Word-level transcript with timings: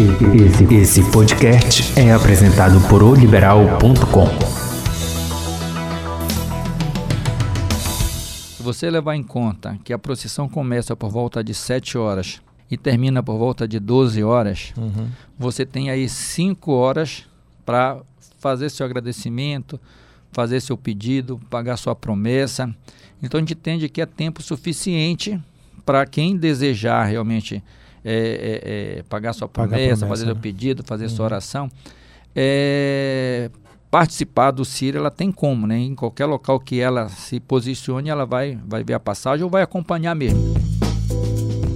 Esse, 0.00 0.74
esse 0.74 1.12
podcast 1.12 2.00
é 2.00 2.10
apresentado 2.10 2.80
por 2.88 3.02
oliberal.com. 3.02 4.26
Se 8.56 8.62
você 8.62 8.88
levar 8.88 9.14
em 9.14 9.22
conta 9.22 9.78
que 9.84 9.92
a 9.92 9.98
procissão 9.98 10.48
começa 10.48 10.96
por 10.96 11.10
volta 11.10 11.44
de 11.44 11.52
7 11.52 11.98
horas 11.98 12.40
e 12.70 12.78
termina 12.78 13.22
por 13.22 13.36
volta 13.36 13.68
de 13.68 13.78
12 13.78 14.24
horas, 14.24 14.72
uhum. 14.74 15.10
você 15.38 15.66
tem 15.66 15.90
aí 15.90 16.08
5 16.08 16.72
horas 16.72 17.26
para 17.66 18.00
fazer 18.38 18.70
seu 18.70 18.86
agradecimento, 18.86 19.78
fazer 20.32 20.62
seu 20.62 20.78
pedido, 20.78 21.38
pagar 21.50 21.76
sua 21.76 21.94
promessa. 21.94 22.74
Então 23.22 23.36
a 23.36 23.42
gente 23.42 23.52
entende 23.52 23.86
que 23.90 24.00
é 24.00 24.06
tempo 24.06 24.42
suficiente 24.42 25.38
para 25.84 26.06
quem 26.06 26.38
desejar 26.38 27.04
realmente 27.04 27.62
é, 28.04 28.12
é, 28.94 28.98
é, 28.98 29.02
pagar 29.04 29.32
sua 29.32 29.48
promessa, 29.48 29.76
promessa 29.76 30.06
fazer 30.06 30.26
né? 30.26 30.32
seu 30.32 30.40
pedido, 30.40 30.82
fazer 30.84 31.04
uhum. 31.04 31.10
sua 31.10 31.24
oração, 31.24 31.68
é, 32.34 33.50
participar 33.90 34.50
do 34.50 34.64
Círio, 34.64 34.98
ela 34.98 35.10
tem 35.10 35.32
como, 35.32 35.66
né? 35.66 35.78
Em 35.78 35.94
qualquer 35.94 36.26
local 36.26 36.60
que 36.60 36.80
ela 36.80 37.08
se 37.08 37.40
posicione, 37.40 38.08
ela 38.08 38.24
vai, 38.24 38.58
vai 38.66 38.84
ver 38.84 38.94
a 38.94 39.00
passagem 39.00 39.44
ou 39.44 39.50
vai 39.50 39.62
acompanhar 39.62 40.14
mesmo. 40.14 40.59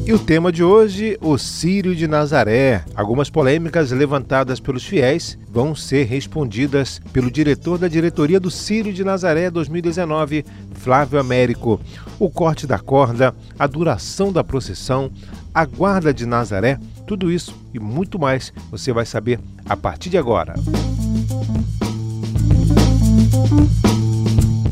E 0.07 0.13
o 0.13 0.19
tema 0.19 0.53
de 0.53 0.63
hoje, 0.63 1.17
o 1.19 1.39
Sírio 1.39 1.97
de 1.97 2.07
Nazaré. 2.07 2.85
Algumas 2.95 3.31
polêmicas 3.31 3.91
levantadas 3.91 4.61
pelos 4.61 4.85
fiéis 4.85 5.39
vão 5.51 5.75
ser 5.75 6.05
respondidas 6.05 7.01
pelo 7.11 7.31
diretor 7.31 7.79
da 7.79 7.89
diretoria 7.89 8.39
do 8.39 8.51
Sírio 8.51 8.93
de 8.93 9.03
Nazaré 9.03 9.51
2019, 9.51 10.45
Flávio 10.75 11.19
Américo. 11.19 11.81
O 12.19 12.29
corte 12.29 12.67
da 12.67 12.79
corda, 12.79 13.35
a 13.59 13.67
duração 13.67 14.31
da 14.31 14.45
procissão, 14.45 15.11
a 15.55 15.65
guarda 15.65 16.13
de 16.13 16.27
Nazaré, 16.27 16.79
tudo 17.07 17.33
isso 17.33 17.55
e 17.73 17.79
muito 17.81 18.19
mais 18.19 18.53
você 18.71 18.93
vai 18.93 19.07
saber 19.07 19.41
a 19.67 19.75
partir 19.75 20.11
de 20.11 20.19
agora. 20.19 20.55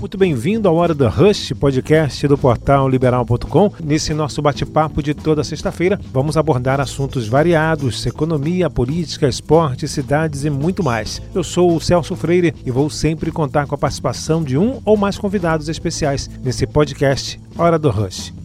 Muito 0.02 0.18
bem-vindo 0.18 0.68
à 0.68 0.72
Hora 0.72 0.92
do 0.92 1.08
Rush, 1.08 1.52
podcast 1.52 2.26
do 2.26 2.36
portal 2.36 2.88
liberal.com. 2.88 3.70
Nesse 3.84 4.12
nosso 4.12 4.42
bate-papo 4.42 5.00
de 5.00 5.14
toda 5.14 5.44
sexta-feira, 5.44 5.96
vamos 6.12 6.36
abordar 6.36 6.80
assuntos 6.80 7.28
variados: 7.28 8.04
economia, 8.04 8.68
política, 8.68 9.28
esporte, 9.28 9.86
cidades 9.86 10.44
e 10.44 10.50
muito 10.50 10.82
mais. 10.82 11.22
Eu 11.32 11.44
sou 11.44 11.76
o 11.76 11.80
Celso 11.80 12.16
Freire 12.16 12.52
e 12.66 12.70
vou 12.72 12.90
sempre 12.90 13.30
contar 13.30 13.68
com 13.68 13.76
a 13.76 13.78
participação 13.78 14.42
de 14.42 14.58
um 14.58 14.80
ou 14.84 14.96
mais 14.96 15.16
convidados 15.16 15.68
especiais 15.68 16.28
nesse 16.42 16.66
podcast 16.66 17.40
Hora 17.56 17.78
do 17.78 17.88
Rush. 17.88 18.41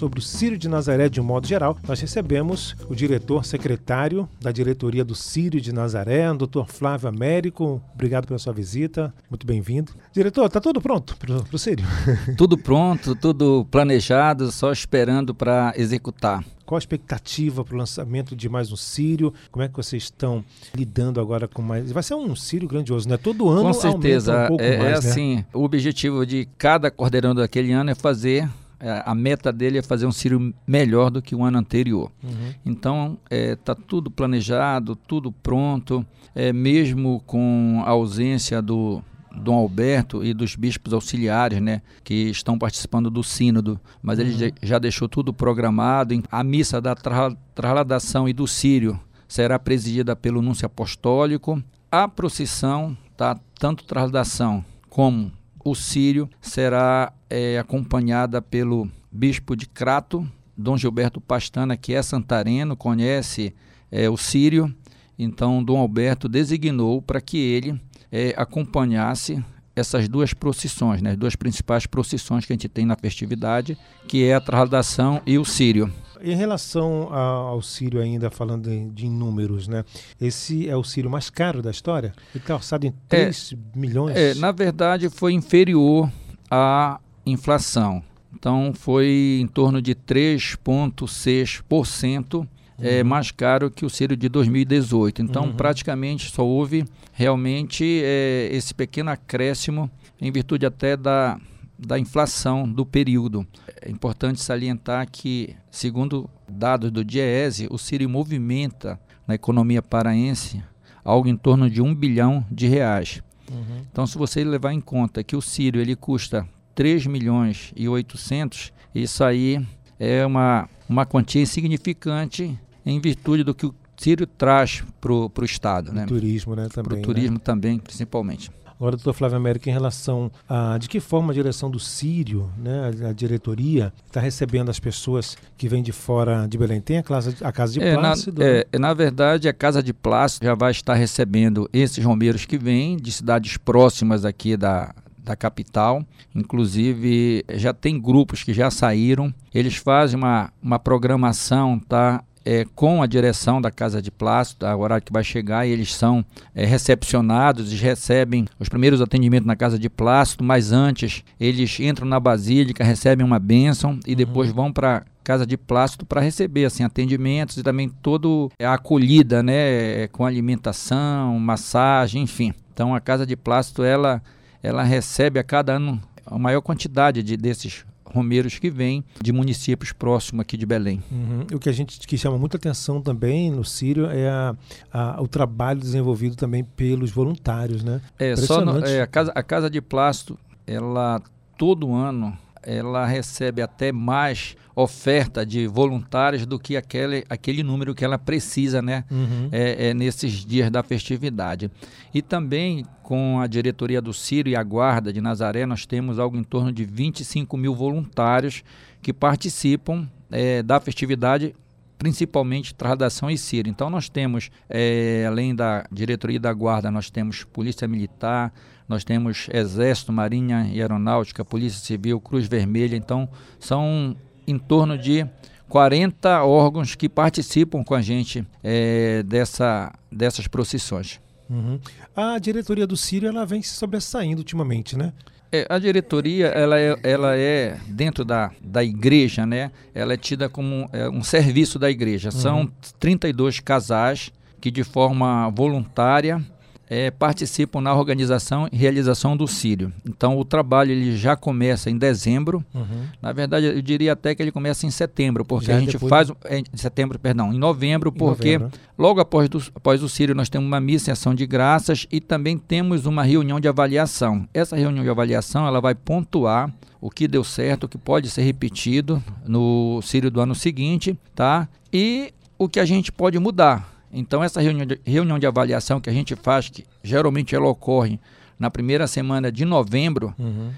Sobre 0.00 0.18
o 0.18 0.22
Círio 0.22 0.56
de 0.56 0.66
Nazaré 0.66 1.10
de 1.10 1.20
um 1.20 1.24
modo 1.24 1.46
geral, 1.46 1.76
nós 1.86 2.00
recebemos 2.00 2.74
o 2.88 2.94
diretor 2.94 3.44
secretário 3.44 4.26
da 4.40 4.50
diretoria 4.50 5.04
do 5.04 5.14
Círio 5.14 5.60
de 5.60 5.74
Nazaré, 5.74 6.30
o 6.30 6.38
doutor 6.38 6.66
Flávio 6.68 7.06
Américo. 7.06 7.82
Obrigado 7.92 8.26
pela 8.26 8.38
sua 8.38 8.54
visita, 8.54 9.12
muito 9.28 9.46
bem-vindo. 9.46 9.92
Diretor, 10.10 10.46
está 10.46 10.58
tudo 10.58 10.80
pronto 10.80 11.14
para 11.18 11.36
o 11.52 11.58
Círio? 11.58 11.84
Tudo 12.38 12.56
pronto, 12.56 13.14
tudo 13.14 13.66
planejado, 13.70 14.50
só 14.50 14.72
esperando 14.72 15.34
para 15.34 15.74
executar. 15.76 16.42
Qual 16.64 16.76
a 16.76 16.78
expectativa 16.78 17.64
para 17.64 17.74
o 17.74 17.78
lançamento 17.78 18.34
de 18.34 18.48
mais 18.48 18.72
um 18.72 18.76
Sírio? 18.76 19.34
Como 19.50 19.62
é 19.62 19.68
que 19.68 19.76
vocês 19.76 20.04
estão 20.04 20.44
lidando 20.74 21.20
agora 21.20 21.48
com 21.48 21.60
mais? 21.60 21.90
Vai 21.90 22.02
ser 22.02 22.14
um 22.14 22.34
Sírio 22.36 22.68
grandioso, 22.68 23.08
né? 23.08 23.16
Todo 23.16 23.48
ano 23.48 23.62
Com 23.62 23.72
certeza, 23.72 24.44
um 24.44 24.48
pouco 24.48 24.62
é, 24.62 24.78
mais, 24.78 24.88
é 24.88 25.02
né? 25.02 25.10
assim. 25.10 25.44
O 25.52 25.64
objetivo 25.64 26.24
de 26.24 26.48
cada 26.56 26.90
coordenador 26.90 27.42
daquele 27.42 27.72
ano 27.72 27.90
é 27.90 27.94
fazer 27.94 28.44
é, 28.44 28.48
a 28.80 29.14
meta 29.14 29.52
dele 29.52 29.78
é 29.78 29.82
fazer 29.82 30.06
um 30.06 30.12
Círio 30.12 30.54
melhor 30.66 31.10
do 31.10 31.20
que 31.20 31.34
o 31.34 31.44
ano 31.44 31.58
anterior. 31.58 32.10
Uhum. 32.22 32.54
Então, 32.64 33.18
está 33.24 33.36
é, 33.36 33.56
tá 33.56 33.74
tudo 33.74 34.10
planejado, 34.10 34.96
tudo 34.96 35.30
pronto, 35.30 36.04
é, 36.34 36.52
mesmo 36.52 37.22
com 37.26 37.82
a 37.84 37.90
ausência 37.90 38.62
do 38.62 39.02
Dom 39.34 39.54
Alberto 39.54 40.24
e 40.24 40.32
dos 40.32 40.56
bispos 40.56 40.92
auxiliares, 40.92 41.60
né, 41.60 41.82
que 42.02 42.30
estão 42.30 42.58
participando 42.58 43.10
do 43.10 43.22
sínodo, 43.22 43.78
mas 44.02 44.18
uhum. 44.18 44.24
ele 44.24 44.54
já 44.62 44.78
deixou 44.78 45.08
tudo 45.08 45.32
programado. 45.32 46.20
A 46.30 46.42
missa 46.42 46.80
da 46.80 46.94
tra 46.94 47.30
trasladação 47.54 48.28
e 48.28 48.32
do 48.32 48.46
Sírio 48.46 48.98
será 49.28 49.58
presidida 49.58 50.16
pelo 50.16 50.42
núncio 50.42 50.66
apostólico. 50.66 51.62
A 51.90 52.08
procissão, 52.08 52.96
tá, 53.16 53.38
tanto 53.58 53.84
trasladação 53.84 54.64
como 54.88 55.30
o 55.64 55.74
Sírio 55.74 56.28
será 56.40 57.12
é, 57.28 57.58
acompanhada 57.58 58.40
pelo 58.40 58.88
bispo 59.10 59.54
de 59.54 59.66
Crato, 59.66 60.26
Dom 60.56 60.76
Gilberto 60.76 61.20
Pastana, 61.20 61.76
que 61.76 61.94
é 61.94 62.02
santareno, 62.02 62.76
conhece 62.76 63.54
é, 63.90 64.08
o 64.08 64.16
Sírio. 64.16 64.74
Então, 65.18 65.62
Dom 65.62 65.78
Alberto 65.78 66.28
designou 66.28 67.02
para 67.02 67.20
que 67.20 67.38
ele 67.38 67.80
é, 68.10 68.34
acompanhasse 68.36 69.42
essas 69.74 70.08
duas 70.08 70.34
procissões, 70.34 71.00
né, 71.00 71.10
as 71.10 71.16
duas 71.16 71.36
principais 71.36 71.86
procissões 71.86 72.44
que 72.44 72.52
a 72.52 72.54
gente 72.54 72.68
tem 72.68 72.84
na 72.84 72.96
festividade, 72.96 73.78
que 74.06 74.24
é 74.24 74.34
a 74.34 74.40
trasladação 74.40 75.22
e 75.26 75.38
o 75.38 75.44
Sírio. 75.44 75.92
Em 76.22 76.34
relação 76.34 77.12
ao 77.12 77.60
Sírio, 77.62 78.00
ainda 78.00 78.30
falando 78.30 78.68
de, 78.92 79.08
números, 79.08 79.68
né? 79.68 79.84
Esse 80.20 80.68
é 80.68 80.76
o 80.76 80.84
Sírio 80.84 81.10
mais 81.10 81.30
caro 81.30 81.62
da 81.62 81.70
história? 81.70 82.12
Ele 82.34 82.42
está 82.42 82.54
orçado 82.54 82.86
em 82.86 82.92
3 83.08 83.52
é, 83.52 83.56
milhões? 83.78 84.16
É, 84.16 84.34
na 84.34 84.52
verdade, 84.52 85.08
foi 85.08 85.32
inferior 85.32 86.12
à 86.50 87.00
inflação. 87.24 88.02
Então, 88.34 88.72
foi 88.74 89.38
em 89.40 89.46
torno 89.46 89.80
de 89.82 89.94
3,6%. 89.94 92.46
É 92.82 93.02
uhum. 93.02 93.08
mais 93.08 93.30
caro 93.30 93.70
que 93.70 93.84
o 93.84 93.90
Sírio 93.90 94.16
de 94.16 94.26
2018. 94.28 95.20
Então, 95.20 95.44
uhum. 95.44 95.52
praticamente 95.52 96.30
só 96.30 96.46
houve 96.46 96.86
realmente 97.12 98.00
é, 98.02 98.48
esse 98.52 98.72
pequeno 98.72 99.10
acréscimo 99.10 99.90
em 100.18 100.32
virtude 100.32 100.64
até 100.64 100.96
da, 100.96 101.38
da 101.86 101.98
inflação 101.98 102.70
do 102.70 102.84
período. 102.84 103.46
É 103.80 103.90
importante 103.90 104.40
salientar 104.40 105.08
que, 105.10 105.56
segundo 105.70 106.28
dados 106.48 106.90
do 106.90 107.04
DIEESE, 107.04 107.68
o 107.70 107.78
Sírio 107.78 108.08
movimenta 108.08 109.00
na 109.26 109.34
economia 109.34 109.82
paraense 109.82 110.62
algo 111.04 111.28
em 111.28 111.36
torno 111.36 111.70
de 111.70 111.80
um 111.80 111.94
bilhão 111.94 112.44
de 112.50 112.66
reais. 112.66 113.22
Uhum. 113.50 113.84
Então, 113.90 114.06
se 114.06 114.18
você 114.18 114.44
levar 114.44 114.72
em 114.72 114.80
conta 114.80 115.24
que 115.24 115.34
o 115.34 115.40
Sírio 115.40 115.80
ele 115.80 115.96
custa 115.96 116.46
3 116.74 117.06
milhões 117.06 117.72
e 117.74 117.88
800, 117.88 118.72
isso 118.94 119.24
aí 119.24 119.64
é 119.98 120.24
uma, 120.24 120.68
uma 120.88 121.06
quantia 121.06 121.42
insignificante 121.42 122.56
em 122.84 123.00
virtude 123.00 123.42
do 123.42 123.54
que 123.54 123.66
o 123.66 123.74
Sírio 123.96 124.26
traz 124.26 124.82
para 125.00 125.12
o 125.12 125.44
Estado. 125.44 125.92
Né? 125.92 126.06
turismo, 126.06 126.54
né? 126.54 126.68
Também, 126.68 126.88
para 126.88 126.98
o 126.98 127.02
turismo 127.02 127.34
né? 127.34 127.40
também, 127.42 127.78
principalmente. 127.78 128.50
Agora, 128.80 128.96
doutor 128.96 129.12
Flávio 129.12 129.36
América, 129.36 129.68
em 129.68 129.72
relação 129.74 130.32
a 130.48 130.78
de 130.78 130.88
que 130.88 131.00
forma 131.00 131.32
a 131.32 131.34
direção 131.34 131.70
do 131.70 131.78
Sírio, 131.78 132.50
né, 132.56 132.90
a, 133.04 133.08
a 133.10 133.12
diretoria, 133.12 133.92
está 134.06 134.20
recebendo 134.20 134.70
as 134.70 134.80
pessoas 134.80 135.36
que 135.58 135.68
vêm 135.68 135.82
de 135.82 135.92
fora 135.92 136.46
de 136.48 136.56
Belém? 136.56 136.80
Tem 136.80 136.96
a 136.96 137.02
casa, 137.02 137.36
a 137.42 137.52
casa 137.52 137.74
de 137.74 137.82
é, 137.82 137.94
Plácido? 137.94 138.40
Na, 138.40 138.46
é, 138.46 138.66
na 138.78 138.94
verdade, 138.94 139.50
a 139.50 139.52
Casa 139.52 139.82
de 139.82 139.92
Plácido 139.92 140.46
já 140.46 140.54
vai 140.54 140.70
estar 140.70 140.94
recebendo 140.94 141.68
esses 141.74 142.02
romeiros 142.02 142.46
que 142.46 142.56
vêm 142.56 142.96
de 142.96 143.12
cidades 143.12 143.58
próximas 143.58 144.24
aqui 144.24 144.56
da, 144.56 144.94
da 145.22 145.36
capital. 145.36 146.02
Inclusive, 146.34 147.44
já 147.50 147.74
tem 147.74 148.00
grupos 148.00 148.42
que 148.42 148.54
já 148.54 148.70
saíram. 148.70 149.34
Eles 149.52 149.76
fazem 149.76 150.16
uma, 150.16 150.50
uma 150.62 150.78
programação, 150.78 151.78
tá? 151.78 152.24
É, 152.44 152.64
com 152.74 153.02
a 153.02 153.06
direção 153.06 153.60
da 153.60 153.70
Casa 153.70 154.00
de 154.00 154.10
Plástico, 154.10 154.64
o 154.64 154.78
horário 154.78 155.04
que 155.04 155.12
vai 155.12 155.22
chegar, 155.22 155.66
e 155.66 155.70
eles 155.70 155.94
são 155.94 156.24
é, 156.54 156.64
recepcionados, 156.64 157.68
eles 157.68 157.80
recebem 157.80 158.46
os 158.58 158.68
primeiros 158.68 159.00
atendimentos 159.00 159.46
na 159.46 159.56
Casa 159.56 159.78
de 159.78 159.88
Plástico, 159.88 160.42
mas 160.42 160.72
antes 160.72 161.22
eles 161.38 161.78
entram 161.80 162.06
na 162.06 162.18
Basílica, 162.18 162.84
recebem 162.84 163.24
uma 163.24 163.38
bênção 163.38 163.98
e 164.06 164.10
uhum. 164.10 164.16
depois 164.16 164.52
vão 164.52 164.72
para 164.72 165.04
casa 165.22 165.46
de 165.46 165.56
plástico 165.56 166.04
para 166.06 166.20
receber 166.20 166.64
assim 166.64 166.82
atendimentos 166.82 167.58
e 167.58 167.62
também 167.62 167.88
todo 167.88 168.50
a 168.58 168.74
acolhida 168.74 169.42
né 169.42 170.08
com 170.08 170.24
alimentação 170.24 171.38
massagem 171.38 172.22
enfim 172.22 172.54
então 172.72 172.94
a 172.94 173.00
casa 173.00 173.26
de 173.26 173.36
plástico 173.36 173.82
ela 173.82 174.22
ela 174.62 174.82
recebe 174.82 175.38
a 175.38 175.44
cada 175.44 175.74
ano 175.74 176.00
a 176.26 176.38
maior 176.38 176.62
quantidade 176.62 177.22
de 177.22 177.36
desses 177.36 177.84
romeiros 178.12 178.58
que 178.58 178.70
vêm 178.70 179.04
de 179.20 179.32
municípios 179.32 179.92
próximos 179.92 180.42
aqui 180.42 180.56
de 180.56 180.66
Belém. 180.66 181.02
Uhum. 181.10 181.46
O 181.54 181.58
que 181.58 181.68
a 181.68 181.72
gente 181.72 181.98
que 182.06 182.18
chama 182.18 182.38
muita 182.38 182.56
atenção 182.56 183.00
também 183.00 183.50
no 183.50 183.64
Sírio 183.64 184.06
é 184.06 184.28
a, 184.28 184.54
a, 184.92 185.22
o 185.22 185.28
trabalho 185.28 185.80
desenvolvido 185.80 186.36
também 186.36 186.64
pelos 186.64 187.10
voluntários, 187.10 187.82
né? 187.82 188.00
É, 188.18 188.36
só 188.36 188.64
no, 188.64 188.84
é, 188.84 189.02
a, 189.02 189.06
casa, 189.06 189.32
a 189.34 189.42
Casa 189.42 189.70
de 189.70 189.80
Plástico, 189.80 190.38
ela 190.66 191.22
todo 191.56 191.92
ano 191.92 192.36
ela 192.62 193.06
recebe 193.06 193.62
até 193.62 193.90
mais 193.90 194.56
oferta 194.74 195.44
de 195.44 195.66
voluntários 195.66 196.46
do 196.46 196.58
que 196.58 196.76
aquele, 196.76 197.24
aquele 197.28 197.62
número 197.62 197.94
que 197.94 198.04
ela 198.04 198.18
precisa 198.18 198.80
né, 198.80 199.04
uhum. 199.10 199.48
é, 199.50 199.88
é, 199.88 199.94
nesses 199.94 200.44
dias 200.44 200.70
da 200.70 200.82
festividade. 200.82 201.70
E 202.14 202.22
também 202.22 202.84
com 203.02 203.40
a 203.40 203.46
diretoria 203.46 204.00
do 204.00 204.12
Ciro 204.12 204.48
e 204.48 204.56
a 204.56 204.62
Guarda 204.62 205.12
de 205.12 205.20
Nazaré, 205.20 205.66
nós 205.66 205.84
temos 205.84 206.18
algo 206.18 206.36
em 206.36 206.44
torno 206.44 206.72
de 206.72 206.84
25 206.84 207.56
mil 207.56 207.74
voluntários 207.74 208.62
que 209.02 209.12
participam 209.12 210.08
é, 210.30 210.62
da 210.62 210.78
festividade 210.78 211.54
principalmente 212.00 212.74
trasladação 212.74 213.30
e 213.30 213.36
Sírio. 213.36 213.70
Então 213.70 213.90
nós 213.90 214.08
temos, 214.08 214.50
é, 214.70 215.26
além 215.28 215.54
da 215.54 215.84
diretoria 215.92 216.40
da 216.40 216.50
guarda, 216.50 216.90
nós 216.90 217.10
temos 217.10 217.44
polícia 217.44 217.86
militar, 217.86 218.54
nós 218.88 219.04
temos 219.04 219.48
exército, 219.52 220.10
marinha 220.10 220.66
e 220.72 220.80
aeronáutica, 220.80 221.44
polícia 221.44 221.78
civil, 221.78 222.18
Cruz 222.18 222.48
Vermelha. 222.48 222.96
Então 222.96 223.28
são 223.58 224.16
em 224.50 224.58
torno 224.58 224.98
de 224.98 225.26
40 225.68 226.44
órgãos 226.44 226.94
que 226.94 227.08
participam 227.08 227.84
com 227.84 227.94
a 227.94 228.02
gente 228.02 228.44
é, 228.62 229.22
dessa, 229.22 229.92
dessas 230.10 230.46
procissões. 230.48 231.20
Uhum. 231.48 231.80
A 232.14 232.38
diretoria 232.38 232.86
do 232.86 232.96
Sírio 232.96 233.28
ela 233.28 233.46
vem 233.46 233.62
se 233.62 233.74
sobressaindo 233.74 234.40
ultimamente, 234.40 234.96
né? 234.96 235.12
É, 235.52 235.66
a 235.68 235.78
diretoria, 235.78 236.46
ela 236.46 236.78
é, 236.78 236.96
ela 237.02 237.36
é, 237.36 237.76
dentro 237.88 238.24
da, 238.24 238.52
da 238.62 238.84
igreja, 238.84 239.44
né? 239.44 239.72
Ela 239.92 240.14
é 240.14 240.16
tida 240.16 240.48
como 240.48 240.88
é, 240.92 241.08
um 241.08 241.22
serviço 241.24 241.78
da 241.78 241.90
igreja. 241.90 242.30
Uhum. 242.32 242.40
São 242.40 242.72
32 243.00 243.58
casais 243.58 244.30
que 244.60 244.70
de 244.70 244.84
forma 244.84 245.50
voluntária 245.50 246.44
é, 246.90 247.08
participam 247.08 247.80
na 247.80 247.94
organização 247.94 248.68
e 248.72 248.76
realização 248.76 249.36
do 249.36 249.46
Sírio. 249.46 249.92
Então 250.04 250.36
o 250.36 250.44
trabalho 250.44 250.90
ele 250.90 251.16
já 251.16 251.36
começa 251.36 251.88
em 251.88 251.96
dezembro. 251.96 252.64
Uhum. 252.74 253.04
Na 253.22 253.32
verdade, 253.32 253.66
eu 253.66 253.80
diria 253.80 254.12
até 254.12 254.34
que 254.34 254.42
ele 254.42 254.50
começa 254.50 254.84
em 254.84 254.90
setembro, 254.90 255.44
porque 255.44 255.66
já 255.66 255.76
a 255.76 255.80
gente 255.80 255.92
depois... 255.92 256.10
faz 256.10 256.32
em 256.50 256.64
setembro, 256.76 257.16
perdão, 257.16 257.52
em 257.52 257.58
novembro, 257.58 258.10
porque 258.10 258.54
em 258.54 258.58
novembro. 258.58 258.80
logo 258.98 259.20
após, 259.20 259.48
do, 259.48 259.62
após 259.72 260.02
o 260.02 260.08
Sírio 260.08 260.34
nós 260.34 260.48
temos 260.48 260.66
uma 260.66 260.80
missa 260.80 261.10
em 261.10 261.12
ação 261.12 261.32
de 261.32 261.46
graças 261.46 262.08
e 262.10 262.20
também 262.20 262.58
temos 262.58 263.06
uma 263.06 263.22
reunião 263.22 263.60
de 263.60 263.68
avaliação. 263.68 264.48
Essa 264.52 264.74
reunião 264.74 265.04
de 265.04 265.10
avaliação 265.10 265.68
ela 265.68 265.80
vai 265.80 265.94
pontuar 265.94 266.74
o 267.00 267.08
que 267.08 267.28
deu 267.28 267.44
certo, 267.44 267.84
o 267.84 267.88
que 267.88 267.96
pode 267.96 268.28
ser 268.28 268.42
repetido 268.42 269.22
no 269.46 270.02
Sírio 270.02 270.30
do 270.30 270.40
ano 270.40 270.56
seguinte, 270.56 271.16
tá? 271.36 271.68
E 271.92 272.34
o 272.58 272.68
que 272.68 272.80
a 272.80 272.84
gente 272.84 273.12
pode 273.12 273.38
mudar. 273.38 273.99
Então, 274.12 274.42
essa 274.42 274.60
reunião 274.60 274.86
de, 274.86 275.00
reunião 275.04 275.38
de 275.38 275.46
avaliação 275.46 276.00
que 276.00 276.10
a 276.10 276.12
gente 276.12 276.34
faz, 276.34 276.68
que 276.68 276.84
geralmente 277.02 277.54
ela 277.54 277.68
ocorre 277.68 278.18
na 278.58 278.70
primeira 278.70 279.06
semana 279.06 279.50
de 279.50 279.64
novembro, 279.64 280.34
uhum. 280.38 280.70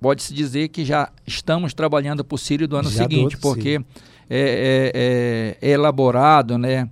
pode-se 0.00 0.32
dizer 0.32 0.68
que 0.68 0.84
já 0.84 1.10
estamos 1.26 1.74
trabalhando 1.74 2.24
para 2.24 2.34
o 2.34 2.38
Sírio 2.38 2.68
do 2.68 2.76
ano 2.76 2.88
já 2.90 3.02
seguinte, 3.02 3.36
porque 3.36 3.80
é, 4.30 5.58
é, 5.60 5.68
é, 5.68 5.70
elaborado, 5.70 6.56
né? 6.56 6.88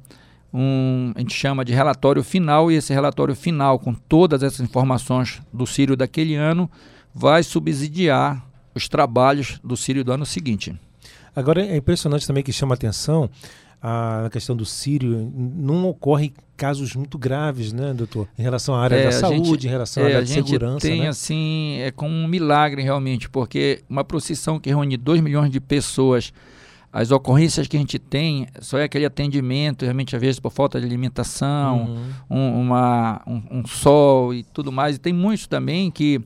Um, 0.52 1.12
a 1.16 1.20
gente 1.20 1.34
chama 1.34 1.64
de 1.64 1.72
relatório 1.72 2.22
final, 2.22 2.70
e 2.70 2.76
esse 2.76 2.92
relatório 2.92 3.34
final, 3.34 3.78
com 3.78 3.92
todas 3.92 4.42
essas 4.42 4.60
informações 4.60 5.40
do 5.52 5.66
Sírio 5.66 5.96
daquele 5.96 6.34
ano, 6.36 6.70
vai 7.12 7.42
subsidiar 7.42 8.44
os 8.74 8.88
trabalhos 8.88 9.58
do 9.64 9.76
Sírio 9.76 10.04
do 10.04 10.12
ano 10.12 10.26
seguinte. 10.26 10.74
Agora 11.34 11.64
é 11.64 11.76
impressionante 11.76 12.26
também 12.26 12.42
que 12.42 12.52
chama 12.52 12.74
atenção 12.74 13.28
a 13.86 14.30
questão 14.32 14.56
do 14.56 14.64
Sírio, 14.64 15.30
não 15.36 15.86
ocorre 15.86 16.32
casos 16.56 16.96
muito 16.96 17.18
graves, 17.18 17.70
né, 17.70 17.92
doutor? 17.92 18.26
Em 18.38 18.42
relação 18.42 18.74
à 18.74 18.80
área 18.80 18.96
é, 18.96 19.04
da 19.04 19.12
saúde, 19.12 19.44
gente, 19.44 19.66
em 19.66 19.70
relação 19.70 20.02
à 20.02 20.08
é, 20.08 20.14
área 20.14 20.24
de 20.24 20.32
segurança. 20.32 20.88
Tem 20.88 21.02
né? 21.02 21.08
assim, 21.08 21.76
é 21.80 21.90
como 21.90 22.14
um 22.14 22.26
milagre 22.26 22.80
realmente, 22.80 23.28
porque 23.28 23.82
uma 23.86 24.02
procissão 24.02 24.58
que 24.58 24.70
reúne 24.70 24.96
2 24.96 25.20
milhões 25.20 25.50
de 25.50 25.60
pessoas, 25.60 26.32
as 26.90 27.10
ocorrências 27.10 27.68
que 27.68 27.76
a 27.76 27.80
gente 27.80 27.98
tem 27.98 28.46
só 28.58 28.78
é 28.78 28.84
aquele 28.84 29.04
atendimento, 29.04 29.82
realmente 29.82 30.16
às 30.16 30.22
vezes 30.22 30.40
por 30.40 30.50
falta 30.50 30.80
de 30.80 30.86
alimentação, 30.86 31.84
uhum. 32.30 32.38
um, 32.38 32.60
uma, 32.62 33.20
um, 33.26 33.42
um 33.58 33.66
sol 33.66 34.32
e 34.32 34.44
tudo 34.44 34.72
mais. 34.72 34.96
E 34.96 34.98
tem 34.98 35.12
muitos 35.12 35.46
também 35.46 35.90
que 35.90 36.22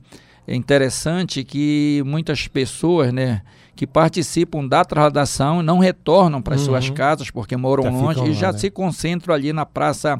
é 0.47 0.55
interessante 0.55 1.43
que 1.43 2.01
muitas 2.05 2.47
pessoas, 2.47 3.11
né? 3.11 3.41
Que 3.79 3.87
participam 3.87 4.67
da 4.67 4.83
trasladação 4.83 5.63
não 5.63 5.79
retornam 5.79 6.41
para 6.41 6.57
uhum. 6.57 6.65
suas 6.65 6.89
casas 6.89 7.31
porque 7.31 7.55
moram 7.55 7.83
já 7.85 7.89
longe 7.89 8.23
e 8.25 8.33
já 8.33 8.51
né? 8.51 8.57
se 8.57 8.69
concentram 8.69 9.33
ali 9.33 9.53
na 9.53 9.65
praça 9.65 10.19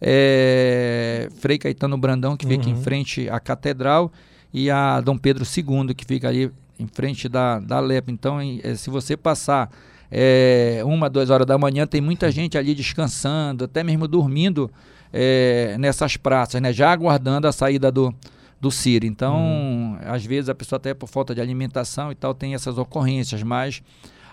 é, 0.00 1.28
Frei 1.36 1.58
Caetano 1.58 1.98
Brandão, 1.98 2.34
que 2.34 2.46
uhum. 2.46 2.52
fica 2.52 2.70
em 2.70 2.72
uhum. 2.72 2.82
frente 2.82 3.28
à 3.28 3.38
catedral, 3.38 4.10
e 4.54 4.70
a 4.70 5.02
Dom 5.02 5.18
Pedro 5.18 5.44
II, 5.44 5.94
que 5.94 6.06
fica 6.06 6.28
ali 6.30 6.50
em 6.80 6.86
frente 6.86 7.28
da, 7.28 7.58
da 7.58 7.78
Lepa. 7.78 8.10
Então, 8.10 8.38
é, 8.40 8.74
se 8.74 8.88
você 8.88 9.18
passar 9.18 9.70
é, 10.10 10.80
uma, 10.82 11.10
duas 11.10 11.28
horas 11.28 11.46
da 11.46 11.58
manhã, 11.58 11.86
tem 11.86 12.00
muita 12.00 12.30
gente 12.30 12.56
ali 12.56 12.74
descansando, 12.74 13.64
até 13.64 13.84
mesmo 13.84 14.08
dormindo 14.08 14.70
é, 15.12 15.76
nessas 15.78 16.16
praças, 16.16 16.58
né? 16.58 16.72
já 16.72 16.90
aguardando 16.90 17.46
a 17.46 17.52
saída 17.52 17.92
do, 17.92 18.14
do 18.60 18.70
Ciro. 18.70 19.06
Então, 19.06 19.36
hum. 19.36 19.98
às 20.04 20.24
vezes 20.24 20.48
a 20.48 20.54
pessoa 20.54 20.76
até 20.76 20.94
por 20.94 21.08
falta 21.08 21.34
de 21.34 21.40
alimentação 21.40 22.10
e 22.10 22.14
tal 22.14 22.34
tem 22.34 22.54
essas 22.54 22.78
ocorrências, 22.78 23.42
mas 23.42 23.82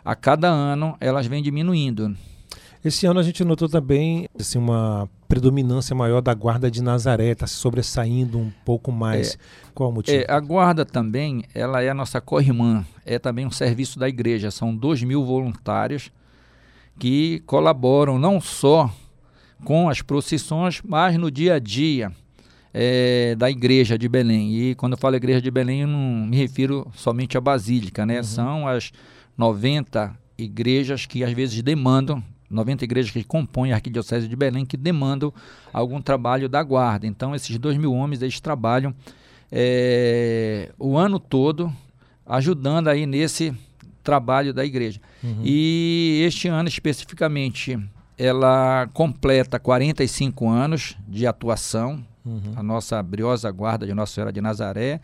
a 0.04 0.16
cada 0.16 0.48
ano 0.48 0.96
elas 1.00 1.28
vêm 1.28 1.44
diminuindo. 1.44 2.16
Esse 2.84 3.06
ano 3.06 3.20
a 3.20 3.24
gente 3.24 3.44
notou 3.44 3.70
também 3.70 4.28
assim, 4.40 4.58
uma 4.58 5.08
predominância 5.28 5.96
maior 5.96 6.20
da 6.20 6.34
guarda 6.34 6.70
de 6.70 6.82
Nazaré, 6.82 7.30
está 7.32 7.46
sobressaindo 7.46 8.40
um 8.40 8.52
pouco 8.66 8.92
mais. 8.92 9.36
É, 9.36 9.38
Qual 9.74 9.90
o 9.90 9.94
motivo? 9.94 10.18
É, 10.18 10.26
a 10.28 10.40
guarda 10.40 10.84
também, 10.84 11.44
ela 11.54 11.82
é 11.82 11.90
a 11.90 11.94
nossa 11.94 12.20
corrimã, 12.20 12.84
é 13.06 13.20
também 13.20 13.46
um 13.46 13.52
serviço 13.52 14.00
da 14.00 14.10
igreja. 14.10 14.50
São 14.50 14.76
dois 14.76 15.04
mil 15.04 15.24
voluntários 15.24 16.12
que 16.98 17.42
colaboram 17.46 18.18
não 18.18 18.42
só 18.42 18.92
com 19.64 19.88
as 19.88 20.02
procissões, 20.02 20.82
mas 20.84 21.18
no 21.18 21.30
dia 21.30 21.56
a 21.56 21.60
dia 21.60 22.12
é, 22.74 23.36
da 23.36 23.50
igreja 23.50 23.98
de 23.98 24.08
Belém. 24.08 24.56
E 24.56 24.76
quando 24.76 24.94
eu 24.94 24.98
falo 24.98 25.16
igreja 25.16 25.42
de 25.42 25.52
Belém, 25.52 25.82
eu 25.82 25.88
não 25.88 26.28
me 26.28 26.38
refiro 26.38 26.88
somente 26.94 27.38
à 27.38 27.42
Basílica, 27.42 28.06
né? 28.06 28.18
Uhum. 28.18 28.24
São 28.24 28.68
as 28.68 28.92
90 29.38 30.16
igrejas 30.38 31.06
que 31.06 31.24
às 31.24 31.34
vezes 31.34 31.62
demandam 31.62 32.24
90 32.50 32.84
igrejas 32.84 33.12
que 33.12 33.24
compõem 33.24 33.72
a 33.72 33.76
Arquidiocese 33.76 34.28
de 34.28 34.36
Belém 34.36 34.66
que 34.66 34.76
demandam 34.76 35.34
algum 35.72 36.02
trabalho 36.02 36.50
da 36.50 36.62
guarda. 36.62 37.08
Então, 37.08 37.34
esses 37.34 37.58
dois 37.58 37.78
mil 37.78 37.94
homens, 37.94 38.22
eles 38.22 38.40
trabalham 38.40 38.94
é, 39.52 40.70
o 40.78 40.98
ano 40.98 41.20
todo 41.20 41.72
ajudando 42.26 42.90
aí 42.90 43.06
nesse 43.06 43.54
trabalho 44.04 44.54
da 44.54 44.66
igreja. 44.66 45.00
Uhum. 45.24 45.42
E 45.44 46.24
este 46.26 46.48
ano 46.48 46.68
especificamente, 46.68 47.80
ela 48.18 48.90
completa 48.94 49.60
45 49.60 50.50
anos 50.50 50.98
de 51.08 51.26
atuação, 51.26 52.04
uhum. 52.26 52.54
a 52.56 52.64
nossa 52.64 53.02
briosa 53.02 53.50
guarda 53.52 53.86
de 53.86 53.94
Nossa 53.94 54.14
Senhora 54.14 54.32
de 54.32 54.42
Nazaré, 54.42 55.02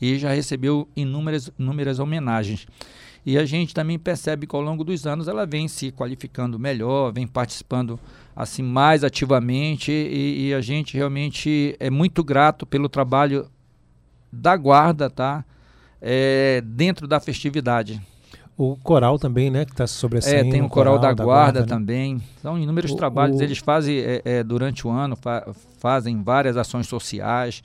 e 0.00 0.18
já 0.18 0.32
recebeu 0.32 0.88
inúmeras, 0.94 1.50
inúmeras 1.58 1.98
homenagens. 1.98 2.66
E 3.24 3.36
a 3.36 3.44
gente 3.44 3.74
também 3.74 3.98
percebe 3.98 4.46
que 4.46 4.54
ao 4.54 4.62
longo 4.62 4.84
dos 4.84 5.04
anos 5.04 5.26
ela 5.26 5.44
vem 5.44 5.66
se 5.66 5.90
qualificando 5.90 6.60
melhor, 6.60 7.12
vem 7.12 7.26
participando 7.26 7.98
assim 8.36 8.62
mais 8.62 9.02
ativamente 9.02 9.90
e, 9.90 10.48
e 10.48 10.54
a 10.54 10.60
gente 10.60 10.96
realmente 10.96 11.74
é 11.80 11.90
muito 11.90 12.22
grato 12.22 12.64
pelo 12.64 12.88
trabalho 12.88 13.50
da 14.30 14.56
guarda, 14.56 15.10
tá? 15.10 15.44
É, 16.00 16.62
dentro 16.64 17.08
da 17.08 17.18
festividade. 17.18 18.00
O 18.58 18.74
coral 18.76 19.18
também, 19.18 19.50
né, 19.50 19.66
que 19.66 19.72
está 19.72 19.86
sobressaindo. 19.86 20.48
É, 20.48 20.50
tem 20.50 20.62
o 20.62 20.68
coral, 20.68 20.94
coral 20.94 20.98
da, 20.98 21.14
da, 21.14 21.24
guarda, 21.24 21.42
guarda 21.42 21.60
né? 21.60 21.66
também. 21.66 22.22
São 22.40 22.58
inúmeros 22.58 22.90
o, 22.90 22.96
trabalhos. 22.96 23.38
O... 23.38 23.42
Eles 23.42 23.58
fazem 23.58 23.98
é, 23.98 24.22
é, 24.24 24.42
durante 24.42 24.86
o 24.86 24.90
ano, 24.90 25.14
fa 25.14 25.46
fazem 25.78 26.22
várias 26.22 26.56
ações 26.56 26.86
sociais 26.86 27.62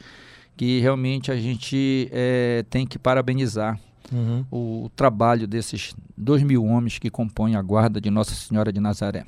que 0.57 0.79
realmente 0.81 1.31
a 1.31 1.35
gente 1.35 2.09
é, 2.11 2.65
tem 2.69 2.85
que 2.85 2.99
parabenizar 2.99 3.79
uhum. 4.11 4.45
o, 4.51 4.85
o 4.85 4.89
trabalho 4.89 5.47
desses 5.47 5.95
dois 6.15 6.43
mil 6.43 6.65
homens 6.65 6.99
que 6.99 7.09
compõem 7.09 7.55
a 7.55 7.61
guarda 7.61 8.01
de 8.01 8.09
Nossa 8.09 8.35
Senhora 8.35 8.71
de 8.71 8.79
Nazaré. 8.79 9.25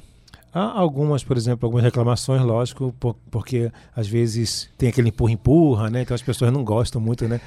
Há 0.53 0.79
algumas, 0.79 1.23
por 1.23 1.35
exemplo, 1.35 1.65
algumas 1.65 1.83
reclamações, 1.83 2.43
lógico, 2.43 2.93
por, 2.99 3.15
porque 3.31 3.71
às 3.95 4.07
vezes 4.07 4.69
tem 4.77 4.89
aquele 4.89 5.09
empurra-empurra, 5.09 5.89
né? 5.89 6.03
Então 6.03 6.13
as 6.13 6.21
pessoas 6.21 6.53
não 6.53 6.63
gostam 6.63 7.01
muito, 7.01 7.27
né? 7.27 7.41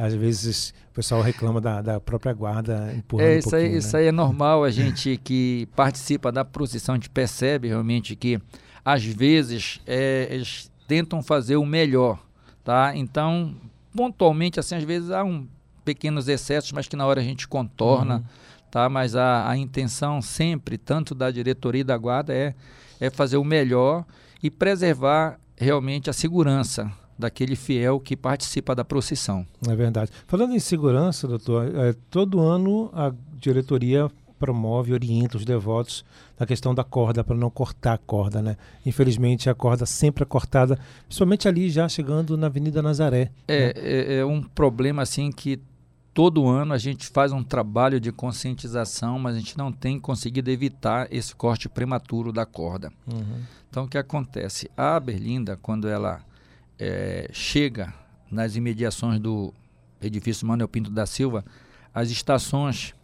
Às 0.00 0.14
vezes 0.14 0.72
o 0.90 0.94
pessoal 0.94 1.20
reclama 1.20 1.60
da, 1.60 1.82
da 1.82 2.00
própria 2.00 2.32
guarda 2.32 2.90
empurrando 2.96 3.26
é, 3.26 3.38
isso 3.38 3.54
um 3.54 3.58
aí, 3.58 3.68
né? 3.68 3.76
Isso 3.76 3.94
aí 3.94 4.06
é 4.06 4.12
normal, 4.12 4.64
a 4.64 4.70
gente 4.70 5.20
que 5.22 5.68
participa 5.76 6.32
da 6.32 6.42
procissão, 6.42 6.94
a 6.94 6.96
gente 6.96 7.10
percebe 7.10 7.68
realmente 7.68 8.16
que 8.16 8.40
às 8.82 9.04
vezes 9.04 9.78
é, 9.86 10.26
eles 10.30 10.72
tentam 10.88 11.22
fazer 11.22 11.56
o 11.56 11.66
melhor, 11.66 12.18
tá? 12.64 12.96
Então, 12.96 13.54
pontualmente, 13.94 14.58
assim, 14.58 14.74
às 14.74 14.84
vezes 14.84 15.10
há 15.10 15.22
um 15.22 15.46
pequenos 15.84 16.28
excessos, 16.28 16.72
mas 16.72 16.88
que 16.88 16.96
na 16.96 17.04
hora 17.04 17.20
a 17.20 17.24
gente 17.24 17.46
contorna, 17.46 18.16
uhum. 18.16 18.24
tá? 18.70 18.88
Mas 18.88 19.14
a, 19.14 19.50
a 19.50 19.56
intenção 19.58 20.22
sempre, 20.22 20.78
tanto 20.78 21.14
da 21.14 21.30
diretoria 21.30 21.82
e 21.82 21.84
da 21.84 21.98
guarda, 21.98 22.32
é, 22.32 22.54
é 22.98 23.10
fazer 23.10 23.36
o 23.36 23.44
melhor 23.44 24.06
e 24.42 24.50
preservar 24.50 25.38
realmente 25.58 26.08
a 26.08 26.12
segurança 26.14 26.90
daquele 27.20 27.54
fiel 27.54 28.00
que 28.00 28.16
participa 28.16 28.74
da 28.74 28.84
procissão. 28.84 29.46
É 29.68 29.76
verdade. 29.76 30.10
Falando 30.26 30.54
em 30.54 30.58
segurança, 30.58 31.28
doutor, 31.28 31.72
é, 31.74 31.94
todo 32.10 32.40
ano 32.40 32.90
a 32.92 33.12
diretoria 33.38 34.10
promove, 34.40 34.94
orienta 34.94 35.36
os 35.36 35.44
devotos 35.44 36.02
na 36.38 36.46
questão 36.46 36.74
da 36.74 36.82
corda, 36.82 37.22
para 37.22 37.36
não 37.36 37.50
cortar 37.50 37.92
a 37.92 37.98
corda, 37.98 38.40
né? 38.40 38.56
Infelizmente 38.86 39.50
a 39.50 39.54
corda 39.54 39.84
sempre 39.84 40.22
é 40.22 40.26
cortada, 40.26 40.78
principalmente 41.06 41.46
ali 41.46 41.68
já 41.68 41.86
chegando 41.86 42.38
na 42.38 42.46
Avenida 42.46 42.80
Nazaré. 42.80 43.30
É, 43.46 43.66
né? 43.66 43.72
é, 43.76 44.16
é 44.16 44.24
um 44.24 44.42
problema 44.42 45.02
assim 45.02 45.30
que 45.30 45.60
todo 46.14 46.48
ano 46.48 46.72
a 46.72 46.78
gente 46.78 47.06
faz 47.08 47.32
um 47.32 47.42
trabalho 47.42 48.00
de 48.00 48.10
conscientização, 48.10 49.18
mas 49.18 49.36
a 49.36 49.38
gente 49.38 49.56
não 49.58 49.70
tem 49.70 50.00
conseguido 50.00 50.50
evitar 50.50 51.06
esse 51.10 51.34
corte 51.34 51.68
prematuro 51.68 52.32
da 52.32 52.46
corda. 52.46 52.90
Uhum. 53.06 53.42
Então, 53.68 53.84
o 53.84 53.88
que 53.88 53.98
acontece? 53.98 54.70
A 54.76 54.98
Berlinda, 54.98 55.56
quando 55.56 55.86
ela 55.88 56.20
é, 56.80 57.28
chega 57.32 57.92
nas 58.30 58.56
imediações 58.56 59.20
do 59.20 59.52
edifício 60.00 60.46
Manuel 60.46 60.68
Pinto 60.68 60.90
da 60.90 61.04
Silva, 61.04 61.44
as 61.94 62.10
estações 62.10 62.94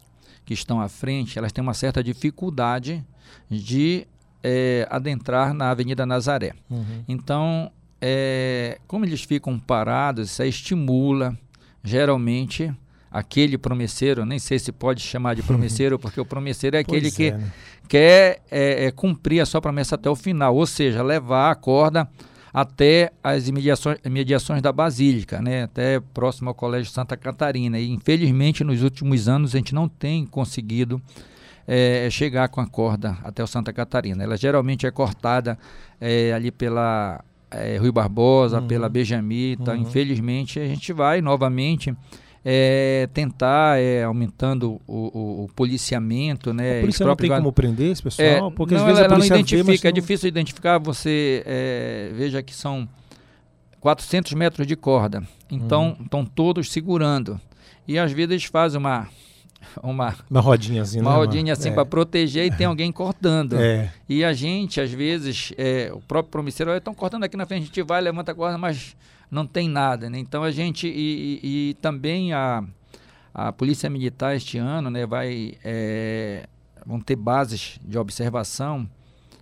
que 0.45 0.54
estão 0.54 0.80
à 0.80 0.88
frente, 0.88 1.38
elas 1.38 1.52
têm 1.52 1.62
uma 1.62 1.75
certa 1.75 2.02
dificuldade 2.02 3.04
de 3.50 4.06
é, 4.42 4.87
adentrar 4.90 5.52
na 5.52 5.71
Avenida 5.71 6.06
Nazaré. 6.06 6.54
Uhum. 6.71 7.04
Então, 7.06 7.71
é, 8.00 8.78
como 8.87 9.04
eles 9.04 9.23
ficam 9.23 9.59
parados, 9.59 10.30
isso 10.30 10.42
estimula, 10.45 11.37
geralmente, 11.83 12.73
aquele 13.11 13.59
promisseiro, 13.59 14.25
nem 14.25 14.38
sei 14.38 14.59
se 14.59 14.71
pode 14.71 15.02
chamar 15.02 15.35
de 15.35 15.42
promisseiro, 15.42 15.99
porque 16.00 16.21
o 16.21 16.25
promisseiro 16.25 16.76
é 16.76 16.80
aquele 16.80 17.11
que 17.11 17.25
é, 17.25 17.37
né? 17.37 17.52
quer 17.88 18.42
é, 18.50 18.87
é, 18.87 18.90
cumprir 18.92 19.40
a 19.40 19.47
sua 19.47 19.61
promessa 19.61 19.97
até 19.97 20.09
o 20.09 20.14
final, 20.14 20.54
ou 20.54 20.66
seja, 20.66 21.02
levar 21.02 21.50
a 21.50 21.54
corda 21.56 22.09
até 22.57 23.13
as 23.23 23.49
imediações, 23.49 23.99
imediações 24.03 24.63
da 24.63 24.73
Basílica, 24.73 25.43
né, 25.43 25.65
até 25.65 26.01
próximo 26.01 26.49
ao 26.49 26.55
Colégio 26.55 26.91
Santa 26.91 27.15
Catarina. 27.15 27.79
E 27.79 27.91
infelizmente 27.91 28.65
nos 28.65 28.83
últimos 28.83 29.29
anos 29.29 29.55
a 29.55 29.59
gente 29.59 29.75
não 29.75 29.87
tem 29.87 30.25
conseguido 30.25 30.99
é, 31.67 32.09
chegar 32.11 32.49
com 32.49 32.63
a 32.63 32.67
corda 32.67 33.19
até 33.23 33.45
o 33.45 33.47
Santa 33.47 33.75
Catarina. 33.75 34.25
Ela 34.25 34.39
geralmente 34.39 34.87
é 34.87 34.91
cortada 34.91 35.59
é, 36.01 36.33
ali 36.33 36.51
pela 36.51 37.23
é, 37.51 37.77
Rui 37.77 37.93
Barbosa, 37.93 38.59
uhum. 38.59 38.67
pela 38.67 38.89
Benjamin. 38.89 39.53
Então, 39.53 39.75
uhum. 39.75 39.83
infelizmente, 39.83 40.59
a 40.59 40.67
gente 40.67 40.95
vai 40.95 41.21
novamente 41.21 41.95
é, 42.49 43.09
tentar 43.12 43.81
é, 43.81 44.05
aumentando 44.05 44.81
o, 44.87 44.95
o, 44.97 45.45
o, 45.45 45.49
policiamento, 45.57 46.55
né? 46.55 46.79
A 46.79 46.81
polícia 46.83 47.05
não 47.05 47.17
tem 47.17 47.29
como 47.29 47.53
prender 47.53 47.91
esse 47.91 48.00
pessoal? 48.00 48.29
É, 48.29 48.50
porque 48.53 48.75
não, 48.75 48.83
às 48.83 48.87
vezes 48.87 49.00
ela, 49.00 49.09
a 49.09 49.11
polícia 49.11 49.35
não 49.35 49.41
identifica, 49.41 49.83
vê, 49.83 49.88
é 49.88 49.93
difícil 49.93 50.29
identificar. 50.29 50.79
Você 50.79 51.43
é, 51.45 52.12
veja 52.15 52.41
que 52.45 52.55
são 52.55 52.88
400 53.81 54.33
metros 54.35 54.65
de 54.65 54.76
corda, 54.76 55.25
então 55.50 55.97
estão 56.00 56.21
uhum. 56.21 56.26
todos 56.26 56.71
segurando 56.71 57.41
e 57.87 57.99
às 57.99 58.12
vezes 58.12 58.45
fazem 58.45 58.79
uma 58.79 59.09
uma 59.83 60.15
uma 60.31 60.41
rodinha 60.41 60.83
assim, 60.83 61.00
uma 61.00 61.11
né, 61.11 61.17
rodinha 61.17 61.53
assim 61.53 61.71
é. 61.71 61.73
para 61.73 61.85
proteger 61.85 62.47
e 62.47 62.57
tem 62.57 62.69
alguém 62.69 62.93
cortando. 62.93 63.59
É. 63.59 63.93
E 64.09 64.23
a 64.23 64.33
gente 64.33 64.81
às 64.81 64.93
vezes 64.93 65.53
é, 65.59 65.91
o 65.93 66.00
próprio 66.00 66.31
promissário 66.31 66.73
estão 66.76 66.95
cortando 66.95 67.25
aqui 67.25 67.37
na 67.37 67.45
frente, 67.45 67.65
a 67.65 67.67
gente 67.67 67.83
vai 67.83 68.00
levanta 68.00 68.31
a 68.31 68.35
corda, 68.37 68.57
mas 68.57 68.95
não 69.30 69.47
tem 69.47 69.68
nada, 69.68 70.09
né? 70.09 70.18
Então 70.18 70.42
a 70.42 70.50
gente 70.50 70.87
e, 70.87 71.40
e, 71.42 71.71
e 71.71 71.75
também 71.75 72.33
a, 72.33 72.64
a 73.35 73.52
polícia 73.52 73.90
militar 73.90 74.35
este 74.35 74.59
ano, 74.59 74.90
né, 74.90 75.06
vai 75.06 75.54
é, 75.64 76.49
vão 76.85 77.00
ter 77.00 77.16
bases 77.16 77.78
de 77.85 77.99
observação 77.99 78.88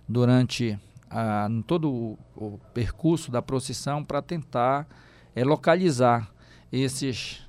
durante 0.07 0.77
a, 1.09 1.47
todo 1.67 1.89
o, 1.89 2.19
o 2.35 2.59
percurso 2.73 3.31
da 3.31 3.41
procissão 3.41 4.03
para 4.03 4.21
tentar 4.21 4.87
é, 5.35 5.43
localizar 5.43 6.29
esses 6.71 7.41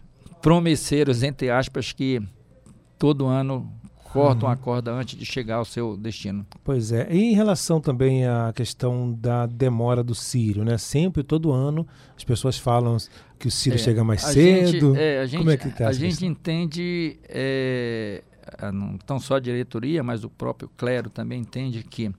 promesseiros 0.43 1.23
entre 1.23 1.51
aspas 1.51 1.93
que 1.93 2.23
todo 2.99 3.27
ano 3.27 3.73
cortam 4.23 4.49
uhum. 4.49 4.55
a 4.55 4.57
corda 4.57 4.93
antes 4.93 5.19
de 5.19 5.25
chegar 5.25 5.57
ao 5.57 5.65
seu 5.65 5.97
destino. 5.97 6.47
Pois 6.65 6.93
é. 6.93 7.09
E 7.13 7.19
em 7.19 7.35
relação 7.35 7.81
também 7.81 8.27
à 8.27 8.53
questão 8.55 9.13
da 9.13 9.47
demora 9.47 10.03
do 10.03 10.15
Sírio, 10.15 10.65
né? 10.65 10.79
Sempre, 10.79 11.23
todo 11.23 11.53
ano, 11.53 11.87
as 12.17 12.25
pessoas 12.25 12.59
falam 12.59 12.97
que 13.39 13.49
o 13.49 13.51
Sírio 13.51 13.77
é, 13.77 13.79
chega 13.79 14.03
mais 14.03 14.23
cedo. 14.23 14.95
Gente, 14.95 14.99
é, 14.99 15.27
gente, 15.27 15.39
Como 15.39 15.51
é 15.51 15.57
que 15.57 15.71
tá 15.71 15.89
A 15.89 15.93
gente 15.93 16.25
entende, 16.25 17.19
é, 17.29 18.23
não 18.73 18.97
tão 18.99 19.19
só 19.19 19.37
a 19.37 19.41
diretoria, 19.41 20.03
mas 20.03 20.25
o 20.25 20.31
próprio 20.31 20.71
clero 20.77 21.11
também 21.11 21.41
entende 21.41 21.83
que 21.83 22.11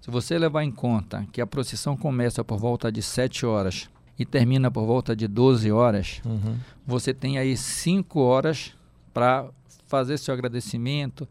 se 0.00 0.10
você 0.10 0.38
levar 0.38 0.64
em 0.64 0.70
conta 0.70 1.26
que 1.30 1.40
a 1.40 1.46
procissão 1.46 1.96
começa 1.96 2.42
por 2.42 2.58
volta 2.58 2.90
de 2.90 3.02
7 3.02 3.44
horas 3.44 3.90
e 4.18 4.24
termina 4.24 4.70
por 4.70 4.86
volta 4.86 5.14
de 5.14 5.28
12 5.28 5.70
horas, 5.70 6.20
uhum. 6.24 6.56
você 6.86 7.12
tem 7.12 7.38
aí 7.38 7.56
5 7.56 8.20
horas 8.20 8.74
para 9.12 9.48
fazer 9.90 10.16
seu 10.18 10.32
agradecimento, 10.32 11.28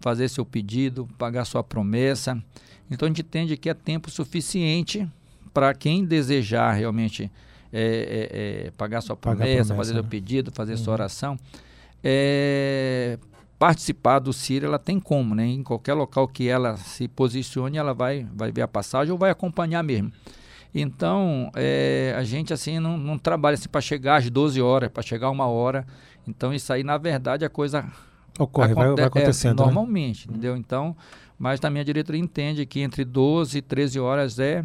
fazer 0.00 0.28
seu 0.28 0.44
pedido, 0.44 1.08
pagar 1.16 1.44
sua 1.44 1.62
promessa. 1.62 2.36
Então 2.90 3.06
a 3.06 3.08
gente 3.08 3.22
entende 3.22 3.56
que 3.56 3.70
é 3.70 3.74
tempo 3.74 4.10
suficiente 4.10 5.08
para 5.54 5.72
quem 5.72 6.04
desejar 6.04 6.72
realmente 6.72 7.30
é, 7.72 7.80
é, 7.82 8.66
é, 8.66 8.70
pagar 8.72 9.00
sua 9.00 9.16
promessa, 9.16 9.44
promessa 9.44 9.74
fazer 9.76 9.94
né? 9.94 10.00
seu 10.00 10.08
pedido, 10.08 10.50
fazer 10.52 10.72
uhum. 10.72 10.78
sua 10.78 10.92
oração. 10.92 11.38
É, 12.02 13.16
participar 13.56 14.18
do 14.18 14.32
CIR, 14.32 14.64
ela 14.64 14.78
tem 14.78 14.98
como, 14.98 15.32
né? 15.34 15.46
Em 15.46 15.62
qualquer 15.62 15.94
local 15.94 16.26
que 16.26 16.48
ela 16.48 16.76
se 16.76 17.06
posicione, 17.06 17.78
ela 17.78 17.94
vai, 17.94 18.26
vai 18.34 18.50
ver 18.50 18.62
a 18.62 18.68
passagem 18.68 19.12
ou 19.12 19.18
vai 19.18 19.30
acompanhar 19.30 19.84
mesmo. 19.84 20.10
Então, 20.74 21.50
é, 21.54 22.14
a 22.16 22.24
gente 22.24 22.52
assim 22.52 22.80
não, 22.80 22.96
não 22.96 23.18
trabalha 23.18 23.54
assim 23.54 23.68
para 23.68 23.80
chegar 23.80 24.16
às 24.16 24.30
12 24.30 24.60
horas, 24.60 24.90
para 24.90 25.02
chegar 25.02 25.30
uma 25.30 25.46
hora. 25.46 25.86
Então 26.26 26.52
isso 26.52 26.72
aí, 26.72 26.84
na 26.84 26.98
verdade, 26.98 27.44
a 27.44 27.50
coisa 27.50 27.84
ocorre, 28.38 28.74
vai, 28.74 28.94
vai, 28.94 29.04
acontecendo. 29.04 29.62
É, 29.62 29.64
normalmente, 29.64 30.26
né? 30.28 30.32
entendeu? 30.32 30.56
Então, 30.56 30.96
mas 31.38 31.60
também 31.60 31.80
a 31.80 31.84
diretoria 31.84 32.20
entende 32.20 32.66
que 32.66 32.80
entre 32.80 33.04
12 33.04 33.58
e 33.58 33.62
13 33.62 34.00
horas 34.00 34.38
é 34.38 34.64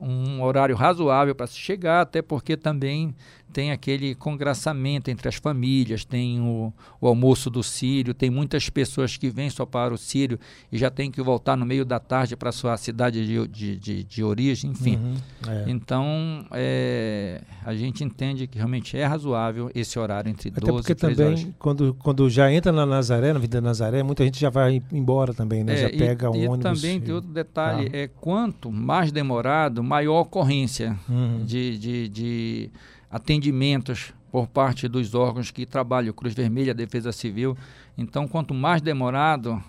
um 0.00 0.42
horário 0.42 0.76
razoável 0.76 1.34
para 1.34 1.46
se 1.46 1.56
chegar, 1.56 2.02
até 2.02 2.22
porque 2.22 2.56
também 2.56 3.14
tem 3.52 3.72
aquele 3.72 4.14
congraçamento 4.14 5.10
entre 5.10 5.28
as 5.28 5.36
famílias, 5.36 6.04
tem 6.04 6.40
o, 6.40 6.72
o, 7.00 7.06
almoço 7.06 7.48
do 7.48 7.62
Sírio, 7.62 8.12
tem 8.12 8.28
muitas 8.28 8.68
pessoas 8.68 9.16
que 9.16 9.30
vêm 9.30 9.48
só 9.48 9.64
para 9.64 9.94
o 9.94 9.98
Sírio 9.98 10.38
e 10.70 10.76
já 10.76 10.90
tem 10.90 11.10
que 11.10 11.22
voltar 11.22 11.56
no 11.56 11.64
meio 11.64 11.84
da 11.84 11.98
tarde 11.98 12.36
para 12.36 12.52
sua 12.52 12.76
cidade 12.76 13.26
de, 13.26 13.48
de, 13.48 13.76
de, 13.76 14.04
de 14.04 14.24
origem, 14.24 14.72
enfim. 14.72 14.96
Uhum, 14.96 15.14
é. 15.48 15.64
Então, 15.68 16.44
é, 16.52 17.40
a 17.64 17.74
gente 17.74 18.04
entende 18.04 18.46
que 18.46 18.58
realmente 18.58 18.96
é 18.96 19.06
razoável 19.06 19.70
esse 19.74 19.98
horário 19.98 20.28
entre 20.30 20.50
Até 20.50 20.60
12 20.60 20.72
porque 20.72 20.92
e 20.92 20.94
13 20.94 21.16
também, 21.16 21.32
horas. 21.32 21.54
Quando, 21.58 21.94
quando 21.94 22.28
já 22.28 22.52
entra 22.52 22.70
na 22.70 22.84
Nazaré, 22.84 23.32
na 23.32 23.38
Vida 23.38 23.60
Nazaré, 23.60 24.02
muita 24.02 24.24
gente 24.24 24.38
já 24.38 24.50
vai 24.50 24.82
embora 24.92 25.32
também, 25.32 25.64
né? 25.64 25.74
É, 25.74 25.76
já 25.76 25.90
pega 25.90 26.26
e, 26.26 26.28
um 26.28 26.50
ônibus. 26.52 26.78
E 26.78 26.82
também 26.82 27.00
tem 27.00 27.14
outro 27.14 27.30
detalhe, 27.30 27.88
é 27.92 28.08
quanto 28.08 28.70
mais 28.70 29.10
demorado, 29.10 29.82
maior 29.82 30.18
a 30.18 30.20
ocorrência 30.20 30.98
uhum. 31.08 31.44
de, 31.44 31.78
de, 31.78 32.08
de 32.08 32.70
atendimentos 33.10 34.12
por 34.30 34.46
parte 34.46 34.88
dos 34.88 35.14
órgãos 35.14 35.50
que 35.50 35.64
trabalham, 35.64 36.12
Cruz 36.12 36.34
Vermelha, 36.34 36.74
Defesa 36.74 37.12
Civil. 37.12 37.56
Então, 37.96 38.28
quanto 38.28 38.52
mais 38.52 38.82
demorado, 38.82 39.62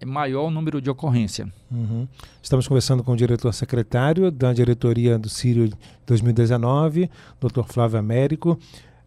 é 0.00 0.06
maior 0.06 0.46
o 0.46 0.50
número 0.50 0.80
de 0.80 0.88
ocorrência. 0.88 1.52
Uhum. 1.70 2.08
Estamos 2.42 2.66
conversando 2.66 3.04
com 3.04 3.12
o 3.12 3.16
diretor 3.16 3.52
secretário 3.52 4.30
da 4.30 4.52
diretoria 4.52 5.18
do 5.18 5.28
Sírio 5.28 5.70
2019, 6.06 7.10
Dr. 7.38 7.62
Flávio 7.66 7.98
Américo. 7.98 8.58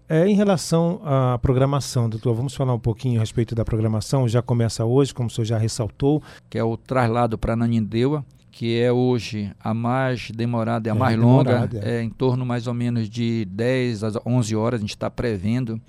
É, 0.08 0.28
em 0.28 0.36
relação 0.36 1.02
à 1.04 1.40
programação, 1.40 2.08
doutor, 2.08 2.36
vamos 2.36 2.54
falar 2.54 2.74
um 2.74 2.80
pouquinho 2.80 3.18
a 3.18 3.22
respeito 3.22 3.56
da 3.56 3.66
programação. 3.66 4.28
Já 4.28 4.42
começa 4.42 4.86
hoje, 4.86 5.14
como 5.14 5.28
o 5.28 5.32
senhor 5.32 5.46
já 5.46 5.58
ressaltou. 5.58 6.22
Que 6.50 6.60
é 6.60 6.64
o 6.64 6.78
traslado 6.78 7.38
para 7.38 7.56
Nanindeua, 7.56 8.24
que 8.54 8.80
é 8.80 8.92
hoje 8.92 9.52
a 9.60 9.74
mais 9.74 10.30
demorada 10.30 10.88
e 10.88 10.92
a 10.92 10.96
é, 10.96 10.98
mais 10.98 11.18
longa, 11.18 11.68
é. 11.82 11.96
é. 11.96 12.04
em 12.04 12.10
torno 12.10 12.46
mais 12.46 12.68
ou 12.68 12.74
menos 12.74 13.10
de 13.10 13.46
10 13.46 14.04
a 14.04 14.12
11 14.24 14.56
horas, 14.56 14.80
a 14.80 14.82
gente 14.82 14.92
está 14.92 15.10
prevendo, 15.10 15.82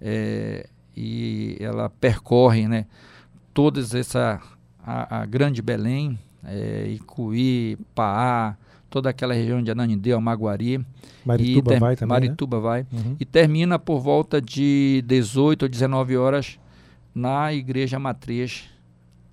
é, 0.00 0.66
e 0.96 1.56
ela 1.60 1.88
percorre 1.88 2.66
né, 2.66 2.86
todas 3.54 3.94
essa, 3.94 4.40
a, 4.84 5.20
a 5.20 5.26
Grande 5.26 5.62
Belém, 5.62 6.18
é, 6.44 6.88
Icuí, 6.88 7.78
Paá, 7.94 8.56
toda 8.90 9.08
aquela 9.08 9.32
região 9.32 9.62
de 9.62 9.70
Ananindeu, 9.70 10.20
Maguari. 10.20 10.84
Marituba 11.24 11.78
vai 11.78 11.94
também, 11.94 12.08
né? 12.08 12.20
Marituba 12.26 12.56
né? 12.56 12.62
vai. 12.64 12.86
Uhum. 12.92 13.16
E 13.20 13.24
termina 13.24 13.78
por 13.78 14.00
volta 14.00 14.42
de 14.42 15.04
18 15.06 15.62
ou 15.62 15.68
19 15.68 16.16
horas 16.16 16.58
na 17.14 17.52
Igreja 17.52 17.96
Matriz 18.00 18.64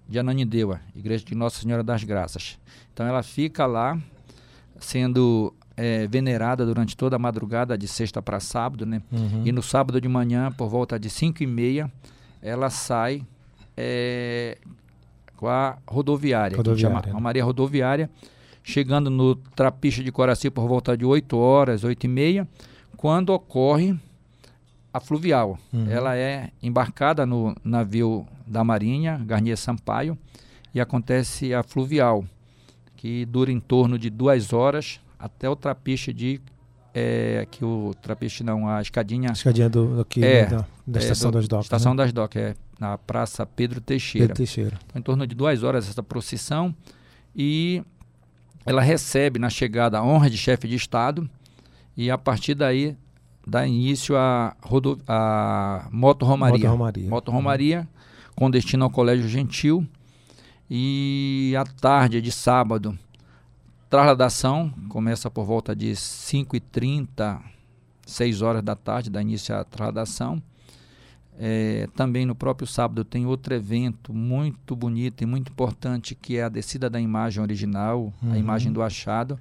de 0.10 0.18
Ananindeua, 0.18 0.82
Igreja 0.96 1.24
de 1.24 1.36
Nossa 1.36 1.62
Senhora 1.62 1.84
das 1.84 2.04
Graças. 2.04 2.58
Então 2.92 3.06
ela 3.06 3.22
fica 3.22 3.66
lá 3.68 3.98
sendo 4.80 5.54
é, 5.78 6.08
venerada 6.08 6.66
durante 6.66 6.98
toda 6.98 7.16
a 7.16 7.20
madrugada 7.20 7.78
de 7.78 7.88
sexta 7.88 8.22
para 8.22 8.40
sábado, 8.40 8.86
né? 8.86 9.04
Uhum. 9.12 9.44
E 9.46 9.52
no 9.52 9.62
sábado 9.62 10.02
de 10.02 10.08
manhã, 10.08 10.52
por 10.52 10.68
volta 10.68 11.00
de 11.00 11.10
5 11.10 11.44
e 11.44 11.48
meia, 11.48 11.92
ela 12.42 12.72
sai 12.72 13.22
é, 13.78 14.58
com 15.38 15.48
a 15.48 15.78
rodoviária, 15.88 16.58
rodoviária. 16.58 17.02
que 17.02 17.08
chama 17.08 17.18
a 17.18 17.22
Maria 17.22 17.44
Rodoviária, 17.44 18.10
chegando 18.64 19.10
no 19.10 19.36
Trapiche 19.36 20.04
de 20.04 20.12
Coraci 20.12 20.50
por 20.50 20.68
volta 20.68 20.98
de 20.98 21.06
8 21.06 21.38
horas, 21.38 21.84
8 21.84 22.04
e 22.04 22.08
meia, 22.10 22.48
quando 22.98 23.30
ocorre 23.30 23.96
a 24.92 25.00
fluvial. 25.00 25.58
Uhum. 25.72 25.90
Ela 25.90 26.18
é 26.18 26.50
embarcada 26.62 27.26
no 27.26 27.56
navio 27.64 28.26
da 28.50 28.64
Marinha, 28.64 29.22
Garnier 29.26 29.58
Sampaio, 29.58 30.18
e 30.74 30.82
acontece 30.82 31.54
a 31.54 31.64
fluvial, 31.64 32.26
que 32.96 33.26
dura 33.26 33.52
em 33.52 33.60
torno 33.60 33.98
de 33.98 34.10
duas 34.10 34.52
horas 34.52 35.00
até 35.18 35.50
o 35.50 35.56
trapiche 35.56 36.12
de 36.12 36.42
é 36.94 37.48
que 37.50 37.64
o 37.64 37.94
trapiche 38.02 38.44
não, 38.44 38.68
a 38.68 38.82
escadinha. 38.82 39.30
A 39.30 39.34
escadinha 39.34 39.70
do, 39.70 40.02
aqui, 40.02 40.24
é, 40.24 40.46
da, 40.46 40.66
da 40.86 41.00
é, 41.00 41.04
Estação 41.04 41.32
do, 41.32 41.38
das 41.38 41.48
Docas. 41.48 41.66
Estação 41.66 41.94
né? 41.94 41.98
das 41.98 42.12
Docas, 42.12 42.42
é, 42.42 42.56
na 42.80 42.98
Praça 42.98 43.46
Pedro 43.46 43.80
Teixeira. 43.80 44.28
Pedro 44.28 44.38
Teixeira. 44.38 44.80
Então, 44.88 45.00
em 45.00 45.04
torno 45.04 45.28
de 45.28 45.36
duas 45.36 45.62
horas 45.64 45.88
essa 45.88 46.02
procissão 46.02 46.76
e 47.36 47.84
ela 48.66 48.82
recebe 48.82 49.40
na 49.40 49.50
chegada 49.50 50.00
a 50.00 50.04
honra 50.04 50.30
de 50.30 50.38
chefe 50.38 50.68
de 50.68 50.76
Estado 50.76 51.30
e 51.96 52.10
a 52.10 52.18
partir 52.18 52.56
daí 52.56 52.98
dá 53.46 53.66
início 53.68 54.16
a, 54.16 54.56
rodo, 54.62 55.00
a 55.08 55.88
moto 55.92 56.26
romaria. 56.26 56.58
Moto 56.58 56.72
Romaria. 56.72 57.10
Moto 57.10 57.32
Romaria, 57.32 57.88
com 58.40 58.50
destino 58.50 58.86
ao 58.86 58.90
Colégio 58.90 59.28
Gentil. 59.28 59.86
E 60.72 61.54
à 61.60 61.66
tarde 61.66 62.22
de 62.22 62.32
sábado, 62.32 62.98
trasladação, 63.90 64.72
começa 64.88 65.30
por 65.30 65.44
volta 65.44 65.76
de 65.76 65.92
5h30, 65.92 67.42
6 68.06 68.42
horas 68.42 68.64
da 68.64 68.76
tarde, 68.78 69.10
dá 69.10 69.22
início 69.22 69.54
a 69.54 69.66
trasladação. 69.66 70.42
É, 71.38 71.88
também 71.96 72.26
no 72.26 72.34
próprio 72.34 72.66
sábado 72.68 73.04
tem 73.04 73.26
outro 73.26 73.54
evento 73.54 74.14
muito 74.14 74.74
bonito 74.74 75.22
e 75.22 75.26
muito 75.26 75.52
importante 75.52 76.16
que 76.16 76.38
é 76.38 76.44
a 76.44 76.50
descida 76.50 76.90
da 76.90 77.00
imagem 77.00 77.42
original, 77.44 78.14
Uhum. 78.24 78.34
a 78.34 78.38
imagem 78.38 78.72
do 78.72 78.82
achado, 78.82 79.38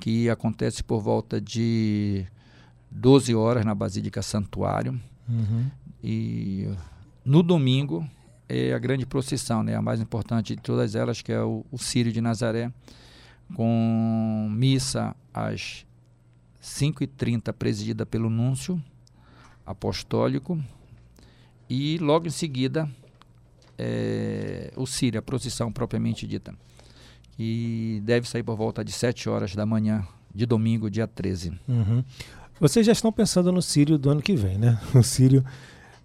que 0.00 0.30
acontece 0.30 0.82
por 0.82 1.00
volta 1.02 1.38
de 1.38 2.24
12 2.90 3.34
horas 3.34 3.64
na 3.64 3.74
Basílica 3.74 4.22
Santuário. 4.22 4.98
Uhum. 5.28 5.66
E 6.02 6.68
no 7.24 7.42
domingo 7.42 8.06
é 8.52 8.74
a 8.74 8.78
grande 8.78 9.06
procissão, 9.06 9.62
né? 9.62 9.74
a 9.74 9.80
mais 9.80 10.00
importante 10.00 10.54
de 10.54 10.60
todas 10.60 10.94
elas, 10.94 11.22
que 11.22 11.32
é 11.32 11.40
o, 11.40 11.64
o 11.70 11.78
Círio 11.78 12.12
de 12.12 12.20
Nazaré, 12.20 12.70
com 13.54 14.48
missa 14.50 15.16
às 15.32 15.86
5h30, 16.62 17.52
presidida 17.52 18.04
pelo 18.04 18.28
Núncio 18.28 18.82
Apostólico, 19.64 20.62
e 21.68 21.96
logo 21.98 22.26
em 22.26 22.30
seguida 22.30 22.88
é, 23.78 24.70
o 24.76 24.86
Círio, 24.86 25.18
a 25.18 25.22
procissão 25.22 25.72
propriamente 25.72 26.26
dita, 26.26 26.54
que 27.36 28.02
deve 28.04 28.28
sair 28.28 28.42
por 28.42 28.56
volta 28.56 28.84
de 28.84 28.92
7 28.92 29.30
horas 29.30 29.54
da 29.54 29.64
manhã 29.64 30.06
de 30.34 30.44
domingo, 30.44 30.90
dia 30.90 31.06
13. 31.06 31.58
Uhum. 31.66 32.04
Vocês 32.60 32.84
já 32.84 32.92
estão 32.92 33.10
pensando 33.10 33.50
no 33.50 33.62
Sírio 33.62 33.96
do 33.96 34.10
ano 34.10 34.20
que 34.20 34.36
vem, 34.36 34.58
né? 34.58 34.78
O 34.94 35.02
Sírio 35.02 35.42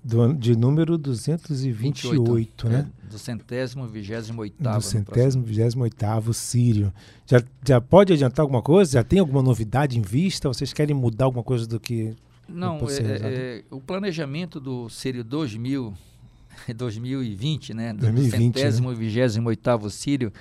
do 0.07 0.33
de 0.33 0.55
número 0.55 0.97
228, 0.97 2.69
né? 2.69 2.87
É, 3.07 3.11
do 3.11 3.17
centésimo, 3.19 3.85
vigésimo 3.87 4.37
Do 4.37 4.41
oitavo. 4.41 4.81
centésimo, 4.81 5.43
vigésimo 5.43 5.83
oitavo 5.83 6.33
Sírio. 6.33 6.93
Já, 7.25 7.41
já 7.65 7.81
pode 7.81 8.13
adiantar 8.13 8.43
alguma 8.43 8.61
coisa? 8.61 8.93
Já 8.93 9.03
tem 9.03 9.19
alguma 9.19 9.41
novidade 9.41 9.97
em 9.97 10.01
vista? 10.01 10.47
Vocês 10.47 10.73
querem 10.73 10.95
mudar 10.95 11.25
alguma 11.25 11.43
coisa 11.43 11.67
do 11.67 11.79
que... 11.79 12.13
Não, 12.47 12.77
é, 12.87 12.93
é, 13.01 13.63
o 13.69 13.81
planejamento 13.81 14.59
do 14.59 14.87
Sírio 14.89 15.23
2000, 15.23 15.93
2020, 16.75 17.73
né? 17.75 17.93
Do 17.93 17.99
2020, 17.99 18.31
né? 18.31 18.37
centésimo, 18.61 18.93
vigésimo 18.95 19.49
oitavo 19.49 19.89
Sírio, 19.89 20.31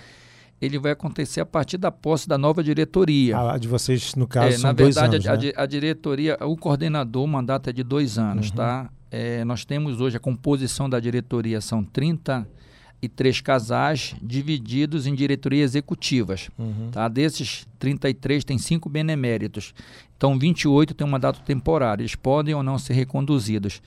ele 0.60 0.78
vai 0.78 0.92
acontecer 0.92 1.40
a 1.40 1.46
partir 1.46 1.76
da 1.76 1.90
posse 1.90 2.28
da 2.28 2.38
nova 2.38 2.62
diretoria. 2.62 3.36
A 3.38 3.58
de 3.58 3.66
vocês, 3.68 4.14
no 4.14 4.26
caso, 4.26 4.48
É, 4.48 4.52
são 4.52 4.68
na 4.68 4.72
dois 4.72 4.94
verdade, 4.94 5.16
anos, 5.16 5.26
a, 5.26 5.46
né? 5.46 5.52
a 5.56 5.66
diretoria, 5.66 6.38
o 6.40 6.56
coordenador, 6.56 7.24
o 7.24 7.28
mandato 7.28 7.68
é 7.70 7.72
de 7.72 7.82
dois 7.82 8.18
anos, 8.18 8.50
Uhum. 8.50 8.56
tá? 8.56 8.90
É, 9.18 9.44
nós 9.46 9.64
temos 9.64 9.98
hoje 9.98 10.18
a 10.18 10.20
composição 10.20 10.90
da 10.90 11.00
diretoria, 11.00 11.58
são 11.62 11.82
33 11.82 13.40
casais 13.40 14.14
divididos 14.22 15.06
em 15.06 15.14
diretorias 15.14 15.70
executivas. 15.70 16.50
Uhum. 16.58 16.90
Tá? 16.92 17.08
Desses 17.08 17.66
33, 17.78 18.44
tem 18.44 18.58
cinco 18.58 18.90
beneméritos. 18.90 19.72
Então, 20.18 20.38
28 20.38 20.92
tem 20.92 21.06
um 21.06 21.10
mandato 21.10 21.40
temporário. 21.40 22.02
Eles 22.02 22.14
podem 22.14 22.54
ou 22.54 22.62
não 22.62 22.78
ser 22.78 22.92
reconduzidos. 22.92 23.80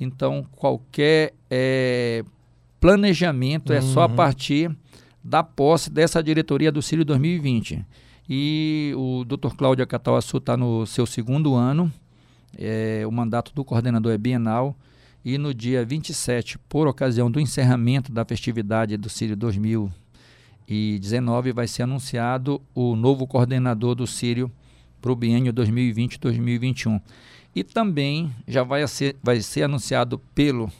Então, 0.00 0.44
qualquer 0.50 1.34
eh, 1.48 2.24
planejamento 2.80 3.72
é 3.72 3.80
só 3.80 4.02
a 4.02 4.06
Uhum. 4.06 4.16
partir 4.16 4.76
da 5.22 5.44
posse 5.44 5.88
dessa 5.88 6.20
diretoria 6.20 6.72
do 6.72 6.82
Círio 6.82 7.04
2020. 7.04 7.84
E 8.28 8.92
o 8.96 9.24
Dr. 9.24 9.54
Cláudio 9.56 9.86
Catauaçu 9.86 10.38
está 10.38 10.56
no 10.56 10.84
seu 10.84 11.06
segundo 11.06 11.54
ano. 11.54 11.92
Eh, 12.58 13.02
o 13.06 13.10
mandato 13.12 13.52
do 13.54 13.64
coordenador 13.64 14.12
é 14.12 14.18
bienal. 14.18 14.76
E 15.24 15.38
no 15.38 15.54
dia 15.54 15.82
27, 15.84 16.58
por 16.68 16.86
ocasião 16.86 17.30
do 17.30 17.40
encerramento 17.40 18.12
da 18.12 18.24
festividade 18.26 18.94
do 18.98 19.08
Círio 19.08 19.34
2019, 19.36 21.52
vai 21.52 21.66
ser 21.66 21.82
anunciado 21.84 22.60
o 22.74 22.94
novo 22.96 23.26
coordenador 23.26 23.94
do 23.94 24.06
Sírio 24.06 24.50
para 25.00 25.12
o 25.12 25.16
biênio 25.16 25.52
2020-2021. 25.52 27.00
E 27.54 27.62
também 27.64 28.30
já 28.46 28.62
vai 28.62 28.86
ser, 28.86 29.16
vai 29.22 29.40
ser 29.40 29.62
anunciado 29.62 30.18
pelo 30.34 30.70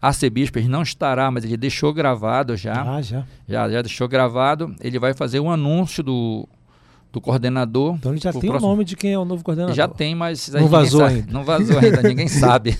arcebispo, 0.00 0.58
ele 0.58 0.68
não 0.68 0.82
estará, 0.82 1.30
mas 1.30 1.44
ele 1.44 1.56
deixou 1.56 1.92
gravado 1.92 2.56
já, 2.56 2.82
Ah, 2.96 3.00
já. 3.00 3.26
já, 3.48 3.70
já 3.70 3.82
deixou 3.82 4.06
gravado, 4.06 4.74
ele 4.80 4.98
vai 4.98 5.14
fazer 5.14 5.40
um 5.40 5.50
anúncio 5.50 6.02
do, 6.02 6.46
do 7.14 7.20
coordenador. 7.20 7.94
Então 7.94 8.10
ele 8.12 8.20
já 8.20 8.32
tem 8.32 8.40
próximo- 8.42 8.66
o 8.66 8.70
nome 8.72 8.84
de 8.84 8.96
quem 8.96 9.12
é 9.12 9.18
o 9.18 9.24
novo 9.24 9.44
coordenador. 9.44 9.72
Já 9.74 9.86
tem, 9.86 10.16
mas 10.16 10.48
Não 10.48 10.66
vazou 10.66 11.00
sabe. 11.02 11.14
ainda. 11.14 11.32
Não 11.32 11.44
vazou 11.44 11.78
ainda, 11.78 12.02
ninguém 12.02 12.26
sabe. 12.28 12.76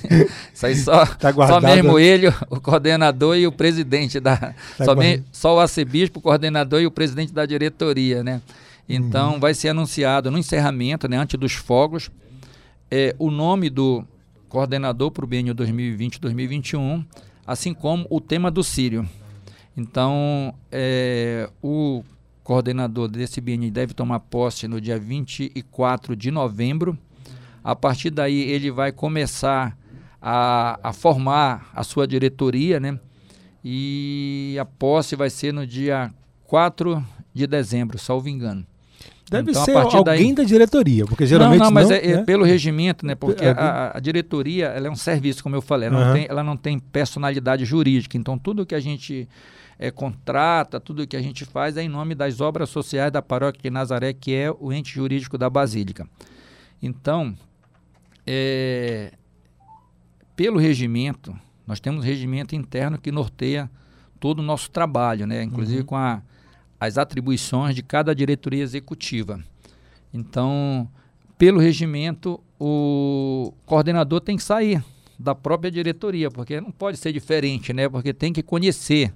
Isso 0.52 0.66
aí 0.66 0.74
só, 0.74 1.06
Tá 1.06 1.32
só 1.32 1.60
mesmo 1.60 1.98
ele, 2.00 2.26
o 2.50 2.60
coordenador 2.60 3.36
e 3.36 3.46
o 3.46 3.52
presidente 3.52 4.18
da. 4.18 4.36
Tá 4.36 4.84
só, 4.84 4.96
me- 4.96 5.22
só 5.30 5.54
o 5.54 5.60
arcebispo, 5.60 6.18
o 6.18 6.22
coordenador 6.22 6.80
e 6.80 6.86
o 6.86 6.90
presidente 6.90 7.32
da 7.32 7.46
diretoria, 7.46 8.24
né? 8.24 8.42
Então 8.88 9.34
Uhum. 9.34 9.40
vai 9.40 9.54
ser 9.54 9.68
anunciado 9.68 10.30
no 10.32 10.36
encerramento, 10.36 11.08
né, 11.08 11.16
antes 11.16 11.38
dos 11.38 11.52
fogos, 11.52 12.10
é, 12.90 13.14
o 13.18 13.30
nome 13.30 13.70
do 13.70 14.04
coordenador 14.48 15.10
para 15.12 15.24
o 15.24 15.28
biênio 15.28 15.54
2020-2021, 15.54 17.04
assim 17.46 17.72
como 17.72 18.04
o 18.10 18.20
tema 18.20 18.50
do 18.50 18.64
Sírio. 18.64 19.08
Então, 19.76 20.52
é, 20.70 21.48
o 21.62 22.04
coordenador 22.44 23.08
desse 23.08 23.40
biênio 23.40 23.70
deve 23.72 23.94
tomar 23.94 24.20
posse 24.20 24.68
no 24.68 24.80
dia 24.80 24.98
24 24.98 26.14
de 26.14 26.30
novembro. 26.30 26.96
A 27.64 27.74
partir 27.74 28.10
daí, 28.10 28.38
ele 28.42 28.70
vai 28.70 28.92
começar 28.92 29.76
a, 30.20 30.78
a 30.82 30.92
formar 30.92 31.70
a 31.74 31.82
sua 31.82 32.06
diretoria, 32.06 32.78
né? 32.78 33.00
E 33.64 34.56
a 34.60 34.64
posse 34.66 35.16
vai 35.16 35.30
ser 35.30 35.52
no 35.52 35.66
dia 35.66 36.12
4 36.44 37.02
de 37.32 37.46
dezembro, 37.46 37.98
salvo 37.98 38.28
engano. 38.28 38.66
Deve 39.30 39.52
Então, 39.52 39.64
ser 39.64 39.74
alguém 39.74 40.04
daí- 40.04 40.34
da 40.34 40.44
diretoria, 40.44 41.06
porque 41.06 41.24
geralmente 41.26 41.58
não, 41.60 41.66
não, 41.66 41.72
mas 41.72 41.88
não, 41.88 41.96
é, 41.96 42.06
é 42.06 42.16
né? 42.18 42.22
pelo 42.24 42.44
regimento, 42.44 43.06
né? 43.06 43.14
Porque 43.14 43.42
É, 43.42 43.50
a, 43.52 43.92
a 43.96 44.00
diretoria 44.00 44.66
ela 44.66 44.86
é 44.86 44.90
um 44.90 44.94
serviço, 44.94 45.42
como 45.42 45.56
eu 45.56 45.62
falei, 45.62 45.88
ela, 45.88 45.96
Aham. 45.96 46.06
não 46.08 46.12
tem, 46.14 46.26
ela 46.28 46.42
não 46.44 46.56
tem 46.58 46.78
personalidade 46.78 47.64
jurídica. 47.64 48.18
Então, 48.18 48.36
tudo 48.38 48.66
que 48.66 48.74
a 48.74 48.80
gente 48.80 49.26
é, 49.78 49.90
contrata, 49.90 50.80
tudo 50.80 51.06
que 51.06 51.16
a 51.16 51.22
gente 51.22 51.44
faz 51.44 51.76
é 51.76 51.82
em 51.82 51.88
nome 51.88 52.14
das 52.14 52.40
obras 52.40 52.68
sociais 52.68 53.12
da 53.12 53.22
paróquia 53.22 53.62
de 53.62 53.70
Nazaré, 53.70 54.12
que 54.12 54.34
é 54.34 54.50
o 54.50 54.72
ente 54.72 54.92
jurídico 54.92 55.36
da 55.36 55.50
Basílica. 55.50 56.08
Então, 56.82 57.36
é, 58.26 59.12
pelo 60.36 60.58
regimento, 60.58 61.34
nós 61.66 61.80
temos 61.80 62.04
um 62.04 62.06
regimento 62.06 62.54
interno 62.54 62.98
que 62.98 63.10
norteia 63.10 63.70
todo 64.20 64.40
o 64.40 64.42
nosso 64.42 64.70
trabalho, 64.70 65.26
né? 65.26 65.42
Inclusive 65.42 65.80
Uhum. 65.80 65.86
com 65.86 65.96
a, 65.96 66.22
as 66.78 66.98
atribuições 66.98 67.74
de 67.74 67.82
cada 67.82 68.14
diretoria 68.14 68.62
executiva. 68.62 69.42
Então, 70.12 70.88
pelo 71.36 71.58
regimento, 71.58 72.40
o 72.58 73.52
coordenador 73.66 74.20
tem 74.20 74.36
que 74.36 74.42
sair 74.42 74.82
da 75.18 75.34
própria 75.34 75.70
diretoria, 75.70 76.30
porque 76.30 76.60
não 76.60 76.70
pode 76.70 76.96
ser 76.96 77.12
diferente, 77.12 77.72
né? 77.72 77.88
Porque 77.88 78.12
tem 78.12 78.32
que 78.32 78.42
conhecer 78.42 79.12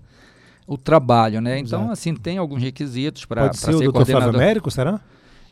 o 0.69 0.77
trabalho, 0.77 1.41
né? 1.41 1.59
Então, 1.59 1.81
Exato. 1.81 1.93
assim, 1.93 2.15
tem 2.15 2.37
alguns 2.37 2.63
requisitos 2.63 3.25
para 3.25 3.45
Pode 3.45 3.57
ser 3.57 3.71
o 3.71 3.79
ser 3.79 3.85
doutor 3.85 4.05
Flávio 4.05 4.13
coordenador. 4.13 4.43
Américo, 4.43 4.71
será? 4.71 5.01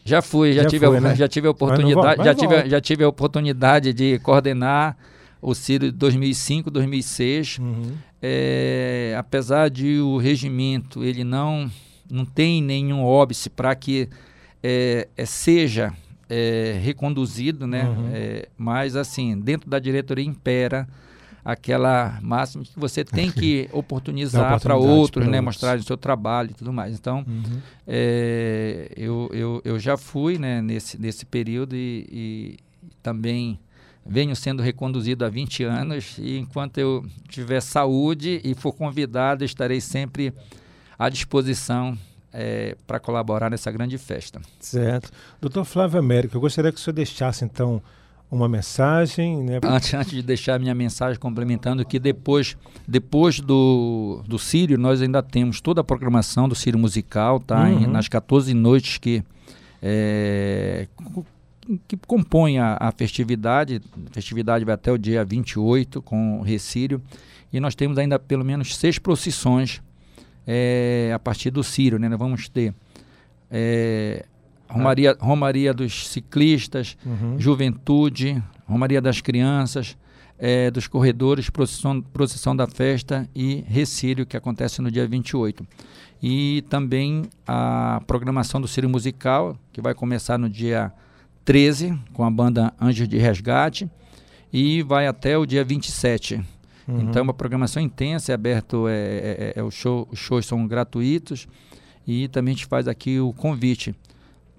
Já 0.05 0.21
fui, 0.21 0.53
já, 0.53 0.63
Já 0.63 0.69
tive, 0.69 0.87
foi, 0.87 0.97
a, 0.99 1.01
né? 1.01 1.17
já 1.17 1.27
tive 1.27 1.49
a 1.49 1.51
oportunidade, 1.51 2.23
já 2.23 2.35
tive, 2.35 2.55
volta. 2.55 2.69
já 2.69 2.81
tive 2.81 3.03
a 3.03 3.09
oportunidade 3.09 3.93
de 3.95 4.19
coordenar 4.21 4.97
o 5.41 5.55
Ciro 5.55 5.87
de 5.87 5.93
2005, 5.93 6.71
2006. 6.71 7.59
Uhum. 7.59 7.93
É, 8.23 9.17
apesar 9.19 9.71
de 9.71 9.99
o 10.01 10.19
regimento 10.19 11.03
ele 11.03 11.25
não 11.25 11.71
não 12.09 12.25
tem 12.25 12.63
nenhum 12.63 13.03
óbice 13.03 13.51
para 13.51 13.75
que 13.75 14.09
é, 14.63 15.09
é, 15.17 15.27
seja 15.27 15.93
é, 16.29 16.79
reconduzido, 16.83 17.67
né? 17.67 17.85
Uhum. 17.85 18.11
É, 18.13 18.49
mas 18.57 18.97
assim 18.97 19.39
dentro 19.39 19.69
da 19.69 19.79
diretoria 19.79 20.25
impera 20.25 20.87
aquela 21.47 22.19
máxima 22.23 22.65
que 22.65 22.77
você 22.77 23.05
tem 23.05 23.31
que 23.31 23.69
oportunizar 23.73 24.61
para 24.61 24.75
outros, 24.75 25.25
né? 25.25 25.39
outros. 25.39 25.45
Mostrar 25.45 25.79
o 25.79 25.83
seu 25.85 25.97
trabalho 25.97 26.51
e 26.51 26.55
tudo 26.55 26.73
mais. 26.73 26.93
Então 26.99 27.25
Uhum. 27.27 27.61
é, 27.87 28.91
eu, 28.97 29.31
eu, 29.33 29.63
eu 29.65 29.79
já 29.79 29.97
fui 29.97 30.39
né, 30.39 30.61
nesse, 30.61 31.01
nesse 31.01 31.25
período 31.25 31.77
e, 31.77 32.05
e 32.11 32.57
também 33.01 33.61
venho 34.05 34.35
sendo 34.35 34.61
reconduzido 34.61 35.25
há 35.25 35.29
20 35.29 35.63
anos 35.63 36.17
e 36.19 36.37
enquanto 36.37 36.79
eu 36.79 37.07
tiver 37.29 37.61
saúde 37.61 38.41
e 38.43 38.53
for 38.53 38.73
convidado, 38.73 39.45
estarei 39.45 39.81
sempre 39.81 40.33
à 40.99 41.09
disposição 41.09 41.97
é, 42.33 42.77
para 42.89 42.99
colaborar 42.99 43.51
nessa 43.51 43.71
grande 43.71 43.97
festa. 43.99 44.41
Certo. 44.59 45.11
Doutor 45.41 45.65
Flávio 45.65 45.99
Américo, 46.01 46.37
eu 46.37 46.41
gostaria 46.41 46.73
que 46.73 46.79
o 46.79 46.81
senhor 46.81 46.95
deixasse 46.95 47.45
então 47.45 47.81
uma 48.31 48.49
mensagem. 48.49 49.43
Né? 49.43 49.61
Antes, 49.63 49.95
antes 49.95 50.11
de 50.11 50.23
deixar 50.23 50.55
a 50.55 50.59
minha 50.59 50.75
mensagem 50.75 51.19
complementando 51.19 51.85
que 51.85 51.99
depois, 51.99 52.57
depois 52.87 53.41
do, 53.41 54.23
do 54.27 54.39
Sírio, 54.39 54.79
nós 54.79 55.01
ainda 55.01 55.23
temos 55.23 55.61
toda 55.61 55.81
a 55.81 55.85
programação 55.85 56.49
do 56.49 56.55
Sírio 56.55 56.79
Musical, 56.79 57.41
tá? 57.41 57.65
Uhum. 57.65 57.87
nas 57.87 58.09
14 58.09 58.53
noites 58.55 58.99
que, 58.99 59.23
é, 59.83 60.89
que 61.87 61.97
compõem 62.07 62.59
a, 62.59 62.77
a, 62.79 62.93
festividade. 62.93 63.81
A 64.11 64.15
festividade 64.15 64.65
vai 64.65 64.75
até 64.75 64.91
o 64.91 64.99
dia 64.99 65.25
28 65.25 66.03
com 66.03 66.41
o 66.41 66.43
Recírio. 66.43 67.01
E 67.53 67.61
nós 67.61 67.75
temos 67.75 67.97
ainda 67.97 68.19
pelo 68.19 68.45
menos 68.45 68.77
seis 68.77 68.99
procissões 68.99 69.81
é, 70.47 71.13
a 71.15 71.19
partir 71.19 71.51
do 71.51 71.63
Sírio. 71.63 71.99
Né? 71.99 72.09
Nós 72.09 72.19
vamos 72.19 72.49
ter 72.49 72.75
é, 73.51 74.25
Romaria, 74.69 75.17
Romaria 75.19 75.73
dos 75.73 76.09
ciclistas, 76.09 76.97
uhum. 77.05 77.39
juventude, 77.39 78.43
Romaria 78.67 79.01
das 79.01 79.21
crianças, 79.21 79.97
é, 80.39 80.71
dos 80.71 80.87
corredores, 80.87 81.49
procissão, 81.49 82.01
procissão 82.01 82.55
da 82.55 82.67
festa 82.67 83.29
e 83.35 83.65
Recírio, 83.67 84.27
que 84.27 84.37
acontece 84.37 84.83
no 84.83 84.91
dia 84.91 85.07
28. 85.07 85.67
E 86.23 86.65
também 86.69 87.25
a 87.47 88.01
programação 88.07 88.61
do 88.61 88.69
Círio 88.69 88.89
Musical, 88.89 89.57
que 89.73 89.81
vai 89.81 89.95
começar 89.95 90.39
no 90.39 90.49
dia 90.49 90.93
13, 91.45 91.99
com 92.13 92.25
a 92.25 92.31
banda 92.31 92.73
Anjos 92.81 93.09
de 93.09 93.19
Resgate, 93.19 93.89
e 94.53 94.83
vai 94.83 95.07
até 95.07 95.39
o 95.39 95.47
dia 95.47 95.65
27. 95.65 96.43
Uhum. 96.89 97.03
Então 97.03 97.21
é 97.21 97.23
uma 97.23 97.35
programação 97.35 97.83
intensa, 97.83 98.33
é 98.33 98.35
aberto, 98.35 98.89
é, 98.89 98.95
é, 98.95 99.53
é, 99.57 99.63
o 99.63 99.71
show, 99.71 100.09
os 100.11 100.19
shows 100.19 100.47
são 100.47 100.67
gratuitos, 100.67 101.47
e 102.07 102.29
também 102.29 102.53
a 102.53 102.57
gente 102.57 102.67
faz 102.67 102.87
aqui 102.89 103.19
o 103.21 103.33
convite 103.33 103.95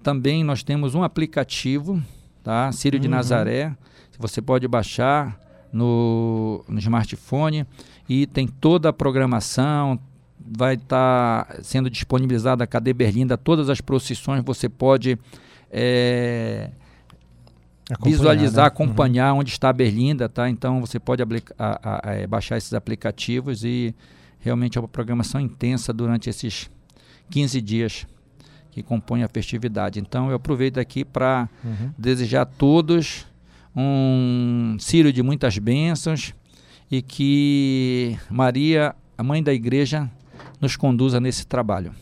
também 0.02 0.44
nós 0.44 0.62
temos 0.62 0.94
um 0.94 1.02
aplicativo, 1.02 2.02
tá? 2.42 2.70
Sírio 2.72 2.98
uhum. 2.98 3.02
de 3.02 3.08
Nazaré. 3.08 3.76
Você 4.18 4.40
pode 4.40 4.66
baixar 4.66 5.38
no, 5.72 6.64
no 6.68 6.78
smartphone 6.78 7.66
e 8.08 8.26
tem 8.26 8.46
toda 8.46 8.88
a 8.88 8.92
programação. 8.92 9.98
Vai 10.40 10.74
estar 10.74 11.44
tá 11.44 11.62
sendo 11.62 11.90
disponibilizada 11.90 12.64
a 12.64 12.66
Cadê 12.66 12.92
Berlinda, 12.92 13.36
todas 13.36 13.68
as 13.68 13.80
procissões 13.80 14.42
você 14.42 14.68
pode 14.68 15.18
é, 15.70 16.70
visualizar, 18.02 18.64
né? 18.64 18.68
acompanhar 18.68 19.32
uhum. 19.32 19.40
onde 19.40 19.50
está 19.50 19.68
a 19.68 19.72
Berlinda, 19.72 20.28
tá? 20.28 20.48
Então 20.48 20.80
você 20.80 20.98
pode 20.98 21.22
a, 21.22 21.26
a, 21.58 22.10
a, 22.10 22.12
é, 22.14 22.26
baixar 22.26 22.56
esses 22.56 22.72
aplicativos 22.72 23.64
e 23.64 23.94
realmente 24.40 24.78
é 24.78 24.80
uma 24.80 24.88
programação 24.88 25.40
intensa 25.40 25.92
durante 25.92 26.30
esses 26.30 26.70
15 27.30 27.60
dias 27.60 28.06
que 28.78 28.82
compõem 28.82 29.22
a 29.22 29.28
festividade. 29.28 29.98
Então 29.98 30.30
eu 30.30 30.36
aproveito 30.36 30.78
aqui 30.78 31.04
para 31.04 31.48
uhum. 31.64 31.90
desejar 31.98 32.42
a 32.42 32.46
todos 32.46 33.26
um 33.74 34.76
Círio 34.78 35.12
de 35.12 35.22
muitas 35.22 35.58
bênçãos 35.58 36.34
e 36.90 37.02
que 37.02 38.16
Maria, 38.30 38.94
a 39.16 39.22
mãe 39.22 39.42
da 39.42 39.52
igreja, 39.52 40.10
nos 40.60 40.76
conduza 40.76 41.20
nesse 41.20 41.46
trabalho. 41.46 41.92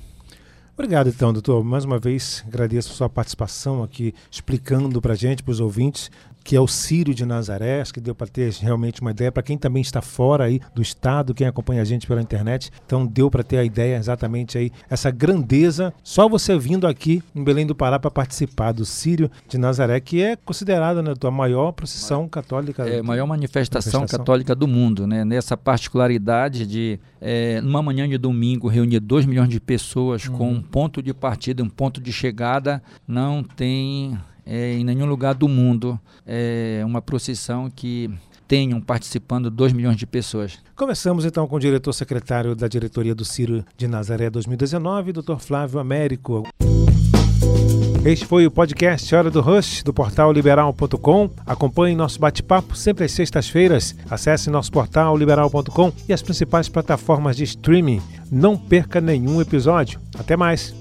Obrigado, 0.75 1.09
então, 1.09 1.33
doutor. 1.33 1.65
Mais 1.65 1.87
uma 1.87 1.99
vez, 1.99 2.45
agradeço 2.47 2.93
a 2.93 2.95
sua 2.95 3.09
participação 3.09 3.83
aqui, 3.83 4.15
explicando 4.31 5.01
para 5.01 5.15
a 5.15 5.17
gente, 5.17 5.43
para 5.43 5.53
os 5.53 5.61
ouvintes, 5.61 6.11
que 6.47 6.55
é 6.55 6.61
o 6.61 6.69
Círio 6.69 7.13
de 7.13 7.27
Nazaré, 7.27 7.81
acho 7.81 7.93
que 7.93 8.01
deu 8.01 8.15
para 8.15 8.29
ter 8.29 8.53
realmente 8.61 9.01
uma 9.01 9.11
ideia 9.11 9.33
para 9.33 9.43
quem 9.43 9.59
também 9.59 9.83
está 9.83 10.01
fora 10.01 10.45
aí 10.45 10.61
do 10.73 10.81
estado, 10.81 11.35
quem 11.35 11.45
acompanha 11.45 11.83
a 11.83 11.85
gente 11.85 12.07
pela 12.07 12.23
internet, 12.23 12.71
então 12.87 13.05
deu 13.05 13.29
para 13.29 13.43
ter 13.43 13.59
a 13.59 13.65
ideia 13.65 13.97
exatamente 13.97 14.57
aí 14.57 14.71
essa 14.89 15.11
grandeza, 15.11 15.93
só 16.05 16.29
você 16.29 16.57
vindo 16.57 16.87
aqui 16.87 17.21
em 17.35 17.43
Belém 17.43 17.67
do 17.67 17.75
Pará 17.75 17.99
para 17.99 18.13
participar 18.13 18.71
do 18.71 18.85
Círio 18.85 19.29
de 19.49 19.59
Nazaré, 19.59 19.99
que 19.99 20.23
é 20.23 20.37
considerada 20.37 21.03
né, 21.03 21.15
a 21.21 21.31
maior 21.33 21.73
procissão 21.73 22.29
católica. 22.29 22.89
É 22.89 23.01
a 23.01 23.03
maior 23.03 23.27
manifestação, 23.27 24.01
manifestação, 24.01 24.07
católica 24.07 24.55
do 24.55 24.69
mundo, 24.69 25.05
né? 25.05 25.25
Nessa 25.25 25.57
particularidade 25.57 26.65
de 26.65 27.01
é, 27.21 27.61
numa 27.61 27.83
manhã 27.83 28.09
de 28.09 28.17
domingo 28.17 28.69
reunir 28.69 29.01
2 29.01 29.27
milhões 29.27 29.49
de 29.49 29.59
pessoas 29.59 30.27
uhum. 30.27 30.37
com 30.37 30.51
um 30.53 30.63
ponto 30.63 31.03
de 31.03 31.13
partida, 31.13 31.61
um 31.61 31.69
ponto 31.69 32.01
de 32.01 32.13
chegada, 32.13 32.81
não 33.09 33.43
tem 33.43 34.17
é, 34.47 34.75
em 34.75 34.85
nenhum 34.85 35.07
lugar 35.07 35.35
do 35.35 35.49
mundo 35.49 35.99
é, 36.25 36.83
uma 36.85 37.03
procissão 37.03 37.69
que 37.69 38.11
tenham 38.47 38.81
participando 38.81 39.51
2 39.51 39.73
milhões 39.73 39.97
de 39.97 40.07
pessoas. 40.07 40.59
Começamos 40.77 41.25
então 41.25 41.47
com 41.47 41.57
o 41.57 41.61
diretor 41.61 41.93
secretário 41.93 42.55
da 42.55 42.69
diretoria 42.69 43.15
do 43.15 43.25
Ciro 43.25 43.65
de 43.77 43.89
Nazaré 43.89 44.31
2019, 44.31 45.13
Dr. 45.13 45.39
Flávio 45.39 45.81
Américo. 45.81 46.45
Este 48.05 48.25
foi 48.25 48.47
o 48.47 48.51
podcast 48.53 49.13
Hora 49.13 49.33
do 49.33 49.41
Rush, 49.41 49.83
do 49.83 49.93
portal 49.93 50.33
liberal.com. 50.33 51.29
Acompanhe 51.45 51.97
nosso 51.97 52.21
bate-papo 52.21 52.77
sempre 52.77 53.05
às 53.05 53.11
sextas-feiras. 53.11 53.97
Acesse 54.09 54.49
nosso 54.49 54.71
portal 54.71 55.17
liberal.com 55.17 55.93
e 56.09 56.13
as 56.13 56.23
principais 56.23 56.69
plataformas 56.69 57.37
de 57.37 57.43
streaming. 57.43 58.01
Não 58.31 58.57
perca 58.57 59.01
nenhum 59.01 59.41
episódio. 59.41 60.01
Até 60.17 60.37
mais! 60.37 60.73